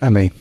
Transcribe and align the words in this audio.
Amém. 0.00 0.32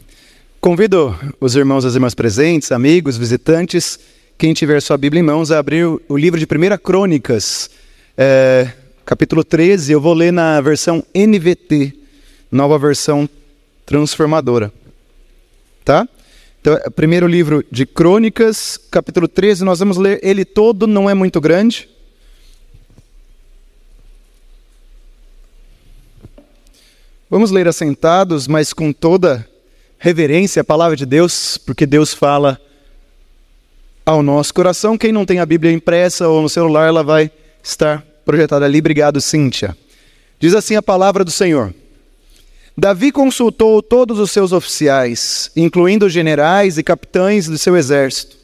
Convido 0.62 1.14
os 1.38 1.54
irmãos 1.54 1.84
e 1.84 1.88
as 1.88 1.94
irmãs 1.94 2.16
presentes, 2.16 2.72
amigos, 2.72 3.18
visitantes, 3.18 4.00
quem 4.38 4.54
tiver 4.54 4.82
sua 4.82 4.98
Bíblia 4.98 5.20
em 5.20 5.26
mãos, 5.26 5.52
a 5.52 5.60
abrir 5.60 5.86
o 5.86 6.18
livro 6.18 6.40
de 6.40 6.46
1 6.46 6.78
Crônicas, 6.82 7.70
é, 8.18 8.72
capítulo 9.06 9.44
13. 9.44 9.92
Eu 9.92 10.00
vou 10.00 10.14
ler 10.14 10.32
na 10.32 10.62
versão 10.62 11.04
NVT, 11.14 11.94
nova 12.50 12.80
versão 12.80 13.28
transformadora. 13.86 14.72
Tá? 15.84 16.08
Então, 16.62 16.76
é 16.76 16.90
primeiro 16.90 17.28
livro 17.28 17.62
de 17.70 17.86
Crônicas, 17.86 18.80
capítulo 18.90 19.28
13, 19.28 19.66
nós 19.66 19.80
vamos 19.80 19.98
ler 19.98 20.22
ele 20.24 20.46
todo, 20.46 20.88
não 20.88 21.10
é 21.10 21.14
muito 21.14 21.42
grande. 21.42 21.90
Vamos 27.30 27.52
ler 27.52 27.68
assentados, 27.68 28.48
mas 28.48 28.72
com 28.74 28.94
toda 28.94 29.49
reverência 30.00 30.62
à 30.62 30.64
palavra 30.64 30.96
de 30.96 31.06
Deus, 31.06 31.58
porque 31.58 31.86
Deus 31.86 32.14
fala 32.14 32.60
ao 34.06 34.24
nosso 34.24 34.54
coração. 34.54 34.98
Quem 34.98 35.12
não 35.12 35.26
tem 35.26 35.40
a 35.40 35.46
Bíblia 35.46 35.72
impressa 35.72 36.28
ou 36.28 36.42
no 36.42 36.50
celular, 36.50 36.88
ela 36.88 37.04
vai 37.04 37.30
estar 37.62 38.02
projetada 38.26 38.66
ali. 38.66 38.80
Obrigado, 38.80 39.20
Cíntia. 39.20 39.78
Diz 40.40 40.56
assim 40.56 40.76
a 40.76 40.82
palavra 40.82 41.26
do 41.26 41.32
Senhor. 41.32 41.74
Davi 42.78 43.12
consultou 43.12 43.84
todos 43.84 44.20
os 44.20 44.32
seus 44.32 44.54
oficiais, 44.54 45.52
incluindo 45.54 46.10
generais 46.10 46.78
e 46.78 46.84
capitães 46.84 47.46
do 47.46 47.58
seu 47.58 47.76
exército. 47.76 48.38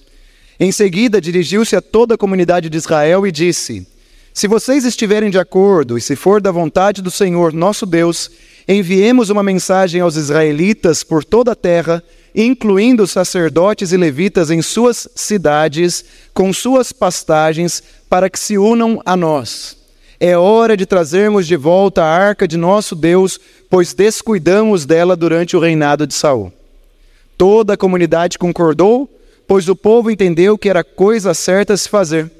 Em 0.59 0.73
seguida, 0.73 1.21
dirigiu-se 1.21 1.73
a 1.73 1.81
toda 1.81 2.15
a 2.15 2.17
comunidade 2.17 2.69
de 2.69 2.77
Israel 2.77 3.25
e 3.25 3.31
disse: 3.31 3.87
Se 4.33 4.45
vocês 4.45 4.83
estiverem 4.83 5.29
de 5.29 5.39
acordo 5.39 5.97
e 5.97 6.01
se 6.01 6.17
for 6.17 6.41
da 6.41 6.51
vontade 6.51 7.01
do 7.01 7.09
Senhor 7.09 7.53
nosso 7.53 7.85
Deus, 7.85 8.29
enviemos 8.67 9.29
uma 9.29 9.43
mensagem 9.43 10.01
aos 10.01 10.15
israelitas 10.15 11.03
por 11.03 11.23
toda 11.23 11.51
a 11.51 11.55
terra, 11.55 12.03
incluindo 12.33 13.05
sacerdotes 13.07 13.91
e 13.91 13.97
levitas 13.97 14.49
em 14.49 14.61
suas 14.61 15.07
cidades, 15.15 16.03
com 16.33 16.51
suas 16.51 16.91
pastagens, 16.91 17.83
para 18.09 18.29
que 18.29 18.39
se 18.39 18.57
unam 18.57 19.01
a 19.05 19.15
nós. 19.15 19.77
É 20.19 20.37
hora 20.37 20.75
de 20.75 20.85
trazermos 20.85 21.45
de 21.45 21.55
volta 21.55 22.03
a 22.03 22.07
arca 22.07 22.47
de 22.47 22.57
nosso 22.57 22.95
Deus, 22.95 23.39
pois 23.69 23.93
descuidamos 23.93 24.85
dela 24.85 25.15
durante 25.15 25.55
o 25.55 25.59
reinado 25.59 26.07
de 26.07 26.13
Saul. 26.13 26.51
Toda 27.37 27.73
a 27.73 27.77
comunidade 27.77 28.39
concordou, 28.39 29.09
pois 29.47 29.67
o 29.67 29.75
povo 29.75 30.09
entendeu 30.09 30.57
que 30.57 30.69
era 30.69 30.83
coisa 30.83 31.33
certa 31.33 31.73
a 31.73 31.77
se 31.77 31.89
fazer. 31.89 32.31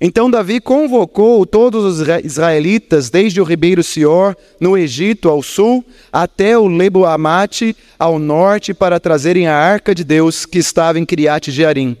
Então 0.00 0.30
Davi 0.30 0.60
convocou 0.60 1.44
todos 1.44 1.84
os 1.84 2.08
israelitas, 2.24 3.10
desde 3.10 3.38
o 3.38 3.44
ribeiro 3.44 3.82
Sior, 3.82 4.34
no 4.58 4.78
Egito, 4.78 5.28
ao 5.28 5.42
sul, 5.42 5.84
até 6.10 6.56
o 6.56 6.66
Lebo 6.66 7.04
Amate, 7.04 7.76
ao 7.98 8.18
norte, 8.18 8.72
para 8.72 8.98
trazerem 8.98 9.46
a 9.46 9.54
arca 9.54 9.94
de 9.94 10.02
Deus 10.02 10.46
que 10.46 10.58
estava 10.58 10.98
em 10.98 11.04
Criate 11.04 11.50
Jearim. 11.50 11.98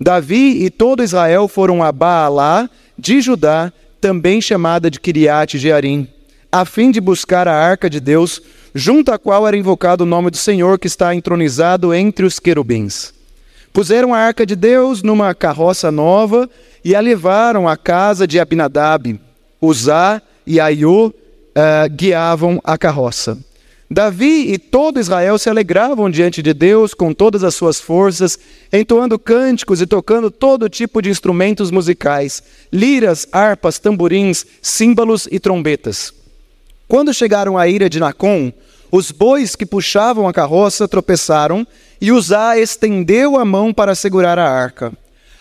Davi 0.00 0.64
e 0.64 0.70
todo 0.70 1.02
Israel 1.02 1.48
foram 1.48 1.82
a 1.82 1.90
Baalá, 1.90 2.70
de 2.96 3.20
Judá, 3.20 3.72
também 4.00 4.40
chamada 4.40 4.88
de 4.88 5.00
Criate 5.00 5.58
Jearim, 5.58 6.06
a 6.52 6.64
fim 6.64 6.92
de 6.92 7.00
buscar 7.00 7.48
a 7.48 7.54
arca 7.54 7.90
de 7.90 7.98
Deus, 7.98 8.40
junto 8.72 9.10
à 9.10 9.18
qual 9.18 9.48
era 9.48 9.56
invocado 9.56 10.04
o 10.04 10.06
nome 10.06 10.30
do 10.30 10.36
Senhor 10.36 10.78
que 10.78 10.86
está 10.86 11.12
entronizado 11.12 11.92
entre 11.92 12.24
os 12.24 12.38
querubins. 12.38 13.12
Puseram 13.72 14.14
a 14.14 14.18
arca 14.18 14.46
de 14.46 14.54
Deus 14.54 15.02
numa 15.02 15.34
carroça 15.34 15.90
nova 15.90 16.48
e 16.84 16.94
a 16.94 17.00
levaram 17.00 17.66
à 17.66 17.76
casa 17.76 18.26
de 18.26 18.38
Abinadab. 18.38 19.18
Uzá 19.60 20.20
e 20.46 20.60
Aiô 20.60 21.06
uh, 21.06 21.14
guiavam 21.90 22.60
a 22.62 22.76
carroça. 22.76 23.38
Davi 23.90 24.52
e 24.52 24.58
todo 24.58 24.98
Israel 24.98 25.38
se 25.38 25.48
alegravam 25.48 26.10
diante 26.10 26.42
de 26.42 26.52
Deus 26.52 26.94
com 26.94 27.14
todas 27.14 27.44
as 27.44 27.54
suas 27.54 27.80
forças, 27.80 28.38
entoando 28.72 29.18
cânticos 29.18 29.80
e 29.80 29.86
tocando 29.86 30.30
todo 30.30 30.68
tipo 30.68 31.00
de 31.00 31.10
instrumentos 31.10 31.70
musicais, 31.70 32.42
liras, 32.72 33.26
harpas, 33.30 33.78
tamborins, 33.78 34.44
símbolos 34.60 35.28
e 35.30 35.38
trombetas. 35.38 36.12
Quando 36.88 37.14
chegaram 37.14 37.56
à 37.56 37.68
ira 37.68 37.88
de 37.88 38.00
Nacon, 38.00 38.52
os 38.90 39.10
bois 39.10 39.54
que 39.54 39.66
puxavam 39.66 40.26
a 40.26 40.32
carroça 40.32 40.88
tropeçaram 40.88 41.66
e 42.00 42.10
Uzá 42.10 42.58
estendeu 42.58 43.38
a 43.38 43.44
mão 43.44 43.72
para 43.72 43.94
segurar 43.94 44.38
a 44.38 44.50
arca. 44.50 44.92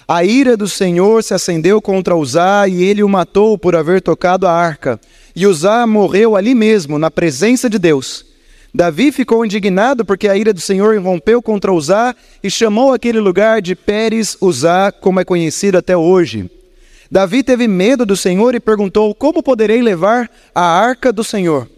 A 0.08 0.24
ira 0.24 0.58
do 0.58 0.68
Senhor 0.68 1.24
se 1.24 1.34
acendeu 1.34 1.82
contra 1.82 2.16
Uzá 2.16 2.68
e 2.68 2.84
ele 2.84 3.04
o 3.04 3.10
matou 3.10 3.58
por 3.58 3.76
haver 3.76 4.02
tocado 4.02 4.46
a 4.46 4.52
arca. 4.52 5.00
E 5.36 5.48
Uzá 5.48 5.88
morreu 5.88 6.36
ali 6.36 6.54
mesmo, 6.54 7.00
na 7.00 7.10
presença 7.10 7.70
de 7.70 7.80
Deus. 7.80 8.26
Davi 8.74 9.12
ficou 9.12 9.46
indignado 9.46 10.04
porque 10.04 10.28
a 10.28 10.36
ira 10.36 10.52
do 10.52 10.60
Senhor 10.60 10.96
irrompeu 10.96 11.42
contra 11.42 11.72
Uzá 11.72 12.16
e 12.44 12.50
chamou 12.50 12.92
aquele 12.92 13.20
lugar 13.20 13.62
de 13.62 13.76
Pérez 13.76 14.36
Uzá, 14.42 14.92
como 14.92 15.20
é 15.20 15.26
conhecido 15.26 15.78
até 15.78 15.96
hoje. 15.96 16.50
Davi 17.10 17.44
teve 17.44 17.68
medo 17.68 18.06
do 18.06 18.18
Senhor 18.18 18.56
e 18.56 18.60
perguntou: 18.60 19.14
Como 19.14 19.44
poderei 19.44 19.82
levar 19.82 20.30
a 20.54 20.64
arca 20.64 21.14
do 21.14 21.24
Senhor? 21.24 21.70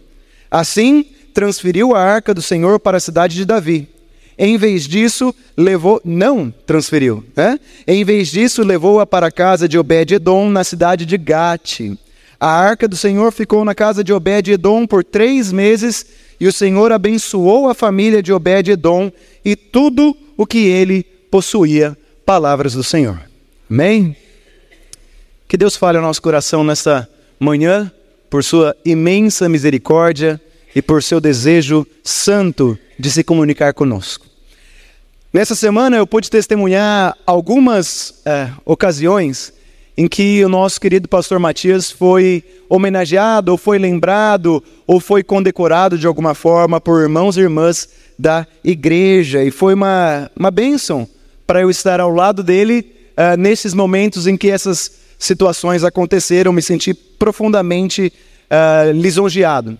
Assim, 0.49 1.05
transferiu 1.33 1.93
a 1.93 2.01
arca 2.01 2.33
do 2.33 2.41
Senhor 2.41 2.79
para 2.79 2.95
a 2.95 3.01
cidade 3.01 3.35
de 3.35 3.43
Davi. 3.43 3.89
Em 4.37 4.57
vez 4.57 4.85
disso, 4.87 5.33
levou, 5.55 6.01
não 6.03 6.53
transferiu, 6.65 7.23
né? 7.35 7.59
Em 7.87 8.03
vez 8.03 8.29
disso, 8.29 8.63
levou-a 8.63 9.05
para 9.05 9.27
a 9.27 9.31
casa 9.31 9.67
de 9.67 9.77
Obed-edom, 9.77 10.49
na 10.49 10.63
cidade 10.63 11.05
de 11.05 11.17
Gate. 11.17 11.97
A 12.39 12.49
arca 12.49 12.87
do 12.87 12.97
Senhor 12.97 13.31
ficou 13.31 13.63
na 13.63 13.73
casa 13.73 14.03
de 14.03 14.11
Obed-edom 14.11 14.85
por 14.85 15.03
três 15.03 15.53
meses, 15.53 16.05
e 16.37 16.47
o 16.47 16.51
Senhor 16.51 16.91
abençoou 16.91 17.69
a 17.69 17.73
família 17.73 18.21
de 18.21 18.33
Obed-edom 18.33 19.09
e 19.43 19.55
tudo 19.55 20.15
o 20.35 20.45
que 20.45 20.67
ele 20.67 21.03
possuía. 21.31 21.97
Palavras 22.25 22.73
do 22.73 22.83
Senhor. 22.83 23.21
Amém? 23.69 24.15
Que 25.47 25.55
Deus 25.55 25.77
fale 25.77 25.97
ao 25.97 26.03
nosso 26.03 26.21
coração 26.21 26.61
nesta 26.61 27.07
manhã, 27.39 27.89
por 28.29 28.43
sua 28.43 28.75
imensa 28.83 29.47
misericórdia 29.47 30.41
e 30.75 30.81
por 30.81 31.01
seu 31.01 31.21
desejo 31.21 31.87
santo 32.03 32.77
de 32.97 33.11
se 33.11 33.23
comunicar 33.23 33.73
conosco. 33.73 34.25
Nessa 35.33 35.53
semana 35.53 35.97
eu 35.97 36.07
pude 36.07 36.29
testemunhar 36.29 37.17
algumas 37.25 38.21
é, 38.25 38.49
ocasiões 38.63 39.53
em 39.97 40.07
que 40.07 40.43
o 40.43 40.49
nosso 40.49 40.79
querido 40.79 41.07
pastor 41.07 41.39
Matias 41.39 41.89
foi 41.89 42.43
homenageado, 42.67 43.51
ou 43.51 43.57
foi 43.57 43.77
lembrado, 43.77 44.63
ou 44.85 44.99
foi 44.99 45.23
condecorado 45.23 45.97
de 45.97 46.05
alguma 46.05 46.33
forma 46.33 46.81
por 46.81 47.01
irmãos 47.01 47.37
e 47.37 47.41
irmãs 47.41 47.89
da 48.17 48.45
igreja. 48.63 49.43
E 49.43 49.51
foi 49.51 49.73
uma, 49.73 50.29
uma 50.35 50.51
bênção 50.51 51.07
para 51.47 51.61
eu 51.61 51.69
estar 51.69 51.99
ao 51.99 52.11
lado 52.11 52.43
dele 52.43 52.85
uh, 53.11 53.37
nesses 53.37 53.73
momentos 53.73 54.27
em 54.27 54.35
que 54.35 54.49
essas 54.49 54.91
situações 55.17 55.83
aconteceram, 55.83 56.51
me 56.51 56.61
senti 56.61 56.93
profundamente 56.93 58.11
uh, 58.51 58.91
lisonjeado. 58.91 59.77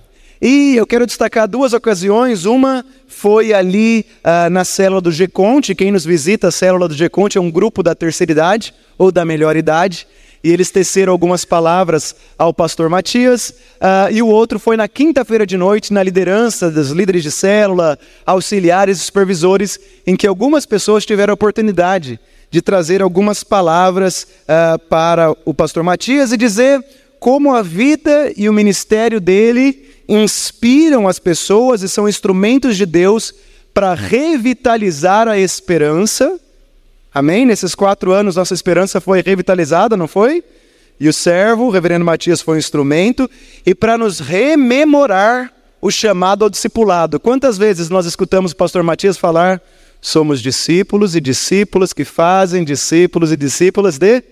E 0.47 0.75
eu 0.75 0.85
quero 0.85 1.07
destacar 1.07 1.47
duas 1.47 1.73
ocasiões. 1.73 2.45
Uma 2.45 2.85
foi 3.07 3.51
ali 3.51 4.06
uh, 4.23 4.47
na 4.51 4.63
célula 4.63 5.01
do 5.01 5.11
G-Conte. 5.11 5.73
Quem 5.73 5.91
nos 5.91 6.06
visita 6.06 6.50
a 6.50 6.51
célula 6.51 6.88
do 6.88 6.94
G-Conte 6.94 7.39
é 7.39 7.41
um 7.41 7.50
grupo 7.50 7.81
da 7.81 7.95
terceira 7.95 8.31
idade 8.31 8.72
ou 8.95 9.11
da 9.11 9.25
melhor 9.25 9.57
idade. 9.57 10.07
E 10.44 10.51
eles 10.51 10.69
teceram 10.69 11.11
algumas 11.11 11.45
palavras 11.45 12.16
ao 12.38 12.53
pastor 12.53 12.91
Matias. 12.91 13.55
Uh, 13.78 14.11
e 14.11 14.22
o 14.22 14.28
outro 14.28 14.59
foi 14.59 14.78
na 14.78 14.88
quinta-feira 14.88 15.47
de 15.47 15.57
noite, 15.57 15.91
na 15.91 16.03
liderança 16.03 16.69
dos 16.69 16.91
líderes 16.91 17.23
de 17.23 17.31
célula, 17.31 17.97
auxiliares 18.23 19.00
e 19.00 19.01
supervisores, 19.01 19.79
em 20.05 20.16
que 20.16 20.28
algumas 20.28 20.63
pessoas 20.63 21.07
tiveram 21.07 21.31
a 21.31 21.34
oportunidade 21.34 22.19
de 22.51 22.61
trazer 22.61 23.01
algumas 23.01 23.44
palavras 23.44 24.28
uh, 24.44 24.78
para 24.88 25.35
o 25.44 25.55
pastor 25.55 25.81
Matias 25.81 26.31
e 26.31 26.38
dizer 26.38 26.85
como 27.19 27.55
a 27.55 27.63
vida 27.63 28.31
e 28.38 28.47
o 28.47 28.53
ministério 28.53 29.19
dele 29.19 29.94
inspiram 30.07 31.07
as 31.07 31.19
pessoas 31.19 31.81
e 31.81 31.89
são 31.89 32.07
instrumentos 32.07 32.77
de 32.77 32.85
Deus 32.85 33.33
para 33.73 33.93
revitalizar 33.93 35.28
a 35.28 35.37
esperança. 35.37 36.40
Amém? 37.13 37.46
Nesses 37.46 37.75
quatro 37.75 38.11
anos, 38.11 38.35
nossa 38.35 38.53
esperança 38.53 39.02
foi 39.02 39.22
revitalizada, 39.22 39.97
não 39.97 40.07
foi? 40.07 40.43
E 40.99 41.09
o 41.09 41.13
servo, 41.13 41.66
o 41.66 41.69
reverendo 41.69 42.05
Matias, 42.05 42.41
foi 42.41 42.55
um 42.55 42.59
instrumento, 42.59 43.29
e 43.66 43.75
para 43.75 43.97
nos 43.97 44.19
rememorar 44.19 45.52
o 45.81 45.91
chamado 45.91 46.43
ao 46.43 46.49
discipulado. 46.49 47.19
Quantas 47.19 47.57
vezes 47.57 47.90
nós 47.90 48.05
escutamos 48.05 48.53
o 48.53 48.55
pastor 48.55 48.81
Matias 48.81 49.17
falar: 49.17 49.61
somos 50.02 50.41
discípulos 50.41 51.16
e 51.16 51.22
discípulas 51.22 51.93
que 51.93 52.05
fazem 52.05 52.63
discípulos 52.63 53.31
e 53.31 53.37
discípulas 53.37 53.97
de 53.97 54.23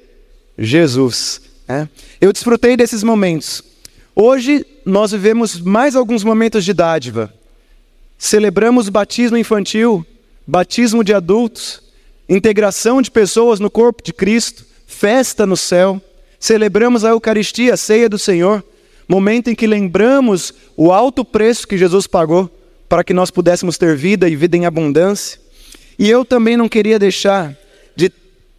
Jesus. 0.57 1.41
É? 1.67 1.87
Eu 2.19 2.31
desfrutei 2.31 2.77
desses 2.77 3.03
momentos. 3.03 3.63
Hoje 4.15 4.65
nós 4.85 5.11
vivemos 5.11 5.59
mais 5.59 5.95
alguns 5.95 6.23
momentos 6.23 6.63
de 6.63 6.73
dádiva. 6.73 7.33
Celebramos 8.17 8.87
batismo 8.87 9.37
infantil, 9.37 10.05
batismo 10.45 11.03
de 11.03 11.13
adultos, 11.13 11.81
integração 12.29 13.01
de 13.01 13.09
pessoas 13.09 13.59
no 13.59 13.71
corpo 13.71 14.03
de 14.03 14.13
Cristo, 14.13 14.65
festa 14.85 15.47
no 15.47 15.57
céu. 15.57 15.99
Celebramos 16.39 17.03
a 17.03 17.09
Eucaristia, 17.09 17.73
a 17.73 17.77
ceia 17.77 18.07
do 18.07 18.19
Senhor, 18.19 18.63
momento 19.07 19.49
em 19.49 19.55
que 19.55 19.65
lembramos 19.65 20.53
o 20.77 20.91
alto 20.91 21.25
preço 21.25 21.67
que 21.67 21.77
Jesus 21.77 22.05
pagou 22.05 22.49
para 22.87 23.03
que 23.03 23.13
nós 23.13 23.31
pudéssemos 23.31 23.77
ter 23.77 23.95
vida 23.95 24.29
e 24.29 24.35
vida 24.35 24.55
em 24.55 24.67
abundância. 24.67 25.39
E 25.97 26.07
eu 26.07 26.23
também 26.23 26.55
não 26.55 26.69
queria 26.69 26.99
deixar 26.99 27.49
de 27.49 27.57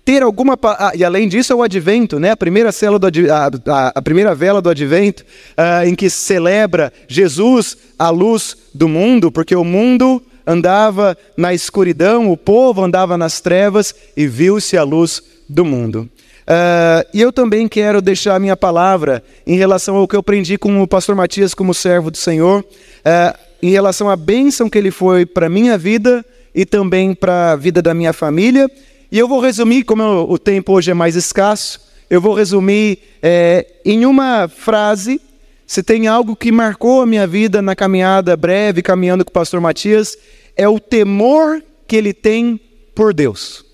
ter 0.04 0.22
alguma. 0.22 0.58
Ah, 0.62 0.92
e 0.94 1.04
além 1.04 1.28
disso 1.28 1.52
é 1.52 1.56
o 1.56 1.62
advento, 1.62 2.20
né? 2.20 2.30
a, 2.30 2.36
primeira 2.36 2.70
célula 2.70 2.98
do, 2.98 3.32
a, 3.32 3.46
a, 3.46 3.92
a 3.94 4.02
primeira 4.02 4.34
vela 4.34 4.60
do 4.60 4.68
advento, 4.68 5.24
uh, 5.52 5.86
em 5.86 5.94
que 5.94 6.10
celebra 6.10 6.92
Jesus, 7.08 7.76
a 7.98 8.10
luz 8.10 8.56
do 8.74 8.88
mundo, 8.88 9.32
porque 9.32 9.56
o 9.56 9.64
mundo 9.64 10.22
andava 10.46 11.16
na 11.36 11.54
escuridão, 11.54 12.30
o 12.30 12.36
povo 12.36 12.82
andava 12.82 13.16
nas 13.16 13.40
trevas 13.40 13.94
e 14.16 14.26
viu-se 14.26 14.76
a 14.76 14.82
luz 14.82 15.22
do 15.48 15.64
mundo. 15.64 16.08
Uh, 16.44 17.08
e 17.14 17.22
eu 17.22 17.32
também 17.32 17.66
quero 17.66 18.02
deixar 18.02 18.34
a 18.34 18.38
minha 18.38 18.56
palavra 18.56 19.24
em 19.46 19.56
relação 19.56 19.96
ao 19.96 20.06
que 20.06 20.14
eu 20.14 20.20
aprendi 20.20 20.58
com 20.58 20.82
o 20.82 20.86
pastor 20.86 21.16
Matias 21.16 21.54
como 21.54 21.72
servo 21.72 22.10
do 22.10 22.18
Senhor, 22.18 22.60
uh, 22.60 23.38
em 23.62 23.70
relação 23.70 24.10
à 24.10 24.16
bênção 24.16 24.68
que 24.68 24.76
ele 24.76 24.90
foi 24.90 25.24
para 25.24 25.46
a 25.46 25.48
minha 25.48 25.78
vida 25.78 26.22
e 26.54 26.66
também 26.66 27.14
para 27.14 27.52
a 27.52 27.56
vida 27.56 27.80
da 27.80 27.94
minha 27.94 28.12
família. 28.12 28.70
E 29.14 29.18
eu 29.20 29.28
vou 29.28 29.38
resumir, 29.38 29.84
como 29.84 30.02
o 30.28 30.36
tempo 30.36 30.72
hoje 30.72 30.90
é 30.90 30.94
mais 30.94 31.14
escasso, 31.14 31.80
eu 32.10 32.20
vou 32.20 32.34
resumir 32.34 32.98
é, 33.22 33.64
em 33.84 34.04
uma 34.04 34.48
frase. 34.48 35.20
Se 35.64 35.84
tem 35.84 36.08
algo 36.08 36.34
que 36.34 36.50
marcou 36.50 37.00
a 37.00 37.06
minha 37.06 37.24
vida 37.24 37.62
na 37.62 37.76
caminhada 37.76 38.36
breve, 38.36 38.82
caminhando 38.82 39.24
com 39.24 39.30
o 39.30 39.32
pastor 39.32 39.60
Matias, 39.60 40.18
é 40.56 40.68
o 40.68 40.80
temor 40.80 41.62
que 41.86 41.94
ele 41.94 42.12
tem 42.12 42.60
por 42.92 43.14
Deus. 43.14 43.64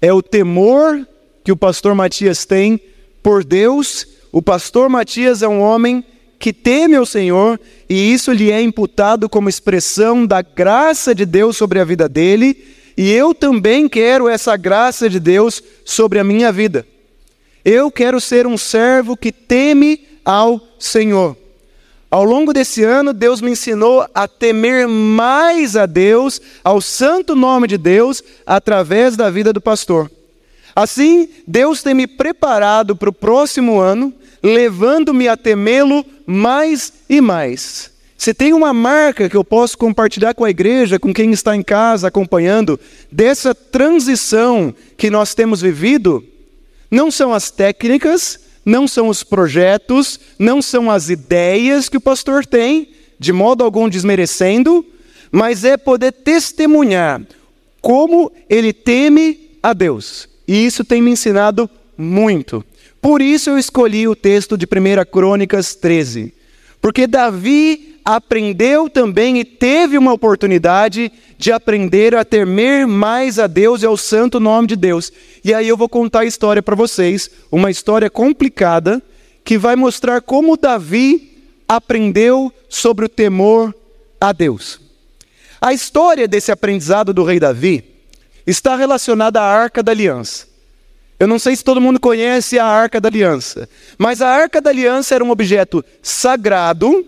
É 0.00 0.10
o 0.14 0.22
temor 0.22 1.06
que 1.44 1.52
o 1.52 1.56
pastor 1.56 1.94
Matias 1.94 2.46
tem 2.46 2.80
por 3.22 3.44
Deus. 3.44 4.06
O 4.32 4.40
pastor 4.40 4.88
Matias 4.88 5.42
é 5.42 5.48
um 5.48 5.60
homem 5.60 6.02
que 6.38 6.54
teme 6.54 6.96
ao 6.96 7.04
Senhor 7.04 7.60
e 7.86 8.14
isso 8.14 8.32
lhe 8.32 8.50
é 8.50 8.62
imputado 8.62 9.28
como 9.28 9.50
expressão 9.50 10.24
da 10.24 10.40
graça 10.40 11.14
de 11.14 11.26
Deus 11.26 11.54
sobre 11.54 11.78
a 11.78 11.84
vida 11.84 12.08
dele, 12.08 12.79
e 13.02 13.10
eu 13.10 13.34
também 13.34 13.88
quero 13.88 14.28
essa 14.28 14.58
graça 14.58 15.08
de 15.08 15.18
Deus 15.18 15.62
sobre 15.86 16.18
a 16.18 16.24
minha 16.24 16.52
vida. 16.52 16.86
Eu 17.64 17.90
quero 17.90 18.20
ser 18.20 18.46
um 18.46 18.58
servo 18.58 19.16
que 19.16 19.32
teme 19.32 20.06
ao 20.22 20.60
Senhor. 20.78 21.34
Ao 22.10 22.22
longo 22.22 22.52
desse 22.52 22.84
ano, 22.84 23.14
Deus 23.14 23.40
me 23.40 23.52
ensinou 23.52 24.06
a 24.14 24.28
temer 24.28 24.86
mais 24.86 25.76
a 25.76 25.86
Deus, 25.86 26.42
ao 26.62 26.78
santo 26.82 27.34
nome 27.34 27.66
de 27.66 27.78
Deus, 27.78 28.22
através 28.44 29.16
da 29.16 29.30
vida 29.30 29.50
do 29.50 29.62
pastor. 29.62 30.10
Assim, 30.76 31.26
Deus 31.46 31.82
tem 31.82 31.94
me 31.94 32.06
preparado 32.06 32.94
para 32.94 33.08
o 33.08 33.14
próximo 33.14 33.80
ano, 33.80 34.12
levando-me 34.42 35.26
a 35.26 35.38
temê-lo 35.38 36.04
mais 36.26 36.92
e 37.08 37.18
mais. 37.22 37.90
Se 38.20 38.34
tem 38.34 38.52
uma 38.52 38.74
marca 38.74 39.30
que 39.30 39.36
eu 39.36 39.42
posso 39.42 39.78
compartilhar 39.78 40.34
com 40.34 40.44
a 40.44 40.50
igreja, 40.50 40.98
com 40.98 41.10
quem 41.10 41.30
está 41.30 41.56
em 41.56 41.62
casa 41.62 42.08
acompanhando, 42.08 42.78
dessa 43.10 43.54
transição 43.54 44.74
que 44.98 45.08
nós 45.08 45.34
temos 45.34 45.62
vivido, 45.62 46.22
não 46.90 47.10
são 47.10 47.32
as 47.32 47.50
técnicas, 47.50 48.38
não 48.62 48.86
são 48.86 49.08
os 49.08 49.22
projetos, 49.22 50.20
não 50.38 50.60
são 50.60 50.90
as 50.90 51.08
ideias 51.08 51.88
que 51.88 51.96
o 51.96 52.00
pastor 52.00 52.44
tem, 52.44 52.90
de 53.18 53.32
modo 53.32 53.64
algum 53.64 53.88
desmerecendo, 53.88 54.84
mas 55.32 55.64
é 55.64 55.78
poder 55.78 56.12
testemunhar 56.12 57.22
como 57.80 58.30
ele 58.50 58.74
teme 58.74 59.48
a 59.62 59.72
Deus. 59.72 60.28
E 60.46 60.66
isso 60.66 60.84
tem 60.84 61.00
me 61.00 61.10
ensinado 61.10 61.70
muito. 61.96 62.62
Por 63.00 63.22
isso 63.22 63.48
eu 63.48 63.58
escolhi 63.58 64.06
o 64.06 64.14
texto 64.14 64.58
de 64.58 64.66
1 64.66 65.10
Crônicas 65.10 65.74
13. 65.74 66.34
Porque 66.82 67.06
Davi 67.06 67.89
aprendeu 68.04 68.88
também 68.88 69.38
e 69.38 69.44
teve 69.44 69.96
uma 69.96 70.12
oportunidade 70.12 71.12
de 71.38 71.52
aprender 71.52 72.14
a 72.14 72.24
temer 72.24 72.86
mais 72.86 73.38
a 73.38 73.46
Deus 73.46 73.82
e 73.82 73.86
ao 73.86 73.96
santo 73.96 74.38
nome 74.38 74.68
de 74.68 74.76
Deus. 74.76 75.12
E 75.44 75.54
aí 75.54 75.68
eu 75.68 75.76
vou 75.76 75.88
contar 75.88 76.20
a 76.20 76.26
história 76.26 76.62
para 76.62 76.76
vocês, 76.76 77.30
uma 77.50 77.70
história 77.70 78.10
complicada 78.10 79.02
que 79.44 79.56
vai 79.56 79.76
mostrar 79.76 80.20
como 80.20 80.56
Davi 80.56 81.44
aprendeu 81.68 82.52
sobre 82.68 83.06
o 83.06 83.08
temor 83.08 83.74
a 84.20 84.32
Deus. 84.32 84.80
A 85.60 85.72
história 85.72 86.26
desse 86.26 86.50
aprendizado 86.50 87.12
do 87.12 87.24
rei 87.24 87.38
Davi 87.38 87.84
está 88.46 88.76
relacionada 88.76 89.40
à 89.40 89.44
Arca 89.44 89.82
da 89.82 89.92
Aliança. 89.92 90.48
Eu 91.18 91.28
não 91.28 91.38
sei 91.38 91.54
se 91.54 91.62
todo 91.62 91.80
mundo 91.80 92.00
conhece 92.00 92.58
a 92.58 92.64
Arca 92.64 93.00
da 93.00 93.08
Aliança, 93.08 93.68
mas 93.98 94.22
a 94.22 94.28
Arca 94.28 94.60
da 94.60 94.70
Aliança 94.70 95.14
era 95.14 95.22
um 95.22 95.30
objeto 95.30 95.84
sagrado 96.02 97.06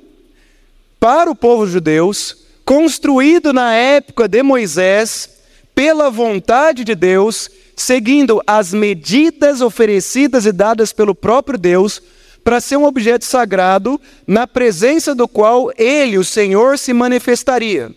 para 1.03 1.29
o 1.29 1.35
povo 1.35 1.67
judeus, 1.67 2.37
construído 2.65 3.53
na 3.53 3.75
época 3.75 4.29
de 4.29 4.41
Moisés, 4.41 5.31
pela 5.75 6.09
vontade 6.09 6.85
de 6.85 6.95
Deus, 6.95 7.51
seguindo 7.75 8.41
as 8.47 8.73
medidas 8.73 9.61
oferecidas 9.61 10.47
e 10.47 10.53
dadas 10.53 10.93
pelo 10.93 11.13
próprio 11.13 11.59
Deus, 11.59 12.01
para 12.45 12.61
ser 12.61 12.77
um 12.77 12.85
objeto 12.85 13.25
sagrado, 13.25 14.01
na 14.29 14.47
presença 14.47 15.13
do 15.13 15.27
qual 15.27 15.73
ele, 15.77 16.19
o 16.19 16.25
Senhor, 16.25 16.79
se 16.79 16.93
manifestaria. 16.93 17.91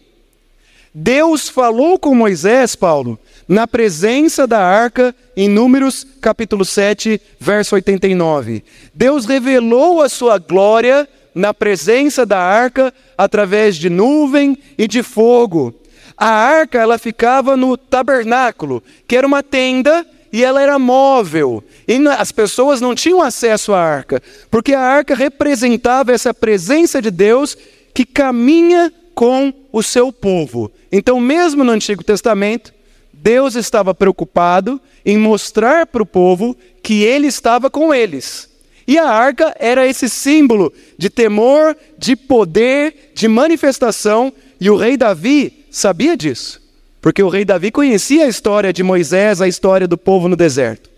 Deus 0.91 1.47
falou 1.47 1.99
com 1.99 2.15
Moisés, 2.15 2.75
Paulo, 2.75 3.19
na 3.47 3.67
presença 3.67 4.47
da 4.47 4.65
arca, 4.65 5.15
em 5.37 5.47
Números 5.47 6.07
capítulo 6.19 6.65
7, 6.65 7.21
verso 7.39 7.75
89. 7.75 8.63
Deus 8.95 9.27
revelou 9.27 10.01
a 10.01 10.09
sua 10.09 10.39
glória 10.39 11.07
na 11.35 11.53
presença 11.53 12.25
da 12.25 12.39
arca 12.39 12.93
através 13.17 13.75
de 13.75 13.89
nuvem 13.89 14.57
e 14.77 14.87
de 14.87 15.03
fogo. 15.03 15.75
A 16.17 16.29
arca 16.29 16.79
ela 16.79 16.97
ficava 16.97 17.57
no 17.57 17.75
tabernáculo, 17.75 18.81
que 19.05 19.17
era 19.17 19.27
uma 19.27 19.43
tenda 19.43 20.05
e 20.31 20.43
ela 20.43 20.61
era 20.61 20.79
móvel. 20.79 21.61
E 21.85 21.97
as 22.07 22.31
pessoas 22.31 22.79
não 22.79 22.95
tinham 22.95 23.21
acesso 23.21 23.73
à 23.73 23.79
arca, 23.79 24.23
porque 24.49 24.73
a 24.73 24.79
arca 24.79 25.13
representava 25.13 26.13
essa 26.13 26.33
presença 26.33 27.01
de 27.01 27.11
Deus 27.11 27.57
que 27.93 28.05
caminha 28.05 28.91
com 29.13 29.53
o 29.71 29.83
seu 29.83 30.11
povo. 30.11 30.71
Então, 30.91 31.19
mesmo 31.19 31.63
no 31.63 31.71
Antigo 31.71 32.03
Testamento, 32.03 32.73
Deus 33.11 33.55
estava 33.55 33.93
preocupado 33.93 34.79
em 35.05 35.17
mostrar 35.17 35.87
para 35.87 36.03
o 36.03 36.05
povo 36.05 36.55
que 36.83 37.03
ele 37.03 37.27
estava 37.27 37.69
com 37.69 37.93
eles. 37.93 38.49
E 38.87 38.97
a 38.97 39.07
arca 39.07 39.55
era 39.59 39.87
esse 39.87 40.07
símbolo 40.07 40.71
de 40.97 41.09
temor, 41.09 41.75
de 41.97 42.15
poder, 42.15 43.11
de 43.15 43.27
manifestação, 43.27 44.31
e 44.59 44.69
o 44.69 44.75
rei 44.75 44.95
Davi 44.95 45.65
sabia 45.71 46.15
disso, 46.15 46.61
porque 47.01 47.21
o 47.21 47.29
rei 47.29 47.43
Davi 47.43 47.71
conhecia 47.71 48.25
a 48.25 48.29
história 48.29 48.71
de 48.71 48.83
Moisés, 48.83 49.41
a 49.41 49.47
história 49.47 49.87
do 49.87 49.97
povo 49.97 50.27
no 50.29 50.35
deserto. 50.35 50.89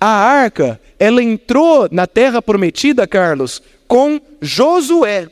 A 0.00 0.08
arca, 0.08 0.80
ela 0.98 1.22
entrou 1.22 1.86
na 1.92 2.06
terra 2.06 2.40
prometida, 2.40 3.06
Carlos, 3.06 3.62
com 3.86 4.18
Josué. 4.40 5.28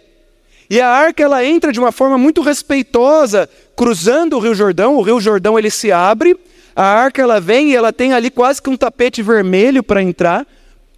E 0.69 0.79
a 0.79 0.89
arca 0.89 1.23
ela 1.23 1.43
entra 1.43 1.73
de 1.73 1.81
uma 1.81 1.91
forma 1.91 2.19
muito 2.19 2.43
respeitosa, 2.43 3.49
cruzando 3.75 4.37
o 4.37 4.41
Rio 4.41 4.55
Jordão. 4.55 4.97
O 4.97 5.03
Rio 5.03 5.19
Jordão 5.19 5.59
ele 5.59 5.71
se 5.71 5.91
abre, 5.91 6.37
a 6.77 6.85
arca 6.85 7.23
ela 7.23 7.41
vem 7.41 7.71
e 7.71 7.77
ela 7.77 7.93
tem 7.93 8.13
ali 8.13 8.31
quase 8.31 8.61
que 8.61 8.69
um 8.69 8.77
tapete 8.77 9.23
vermelho 9.23 9.83
para 9.83 10.03
entrar, 10.03 10.47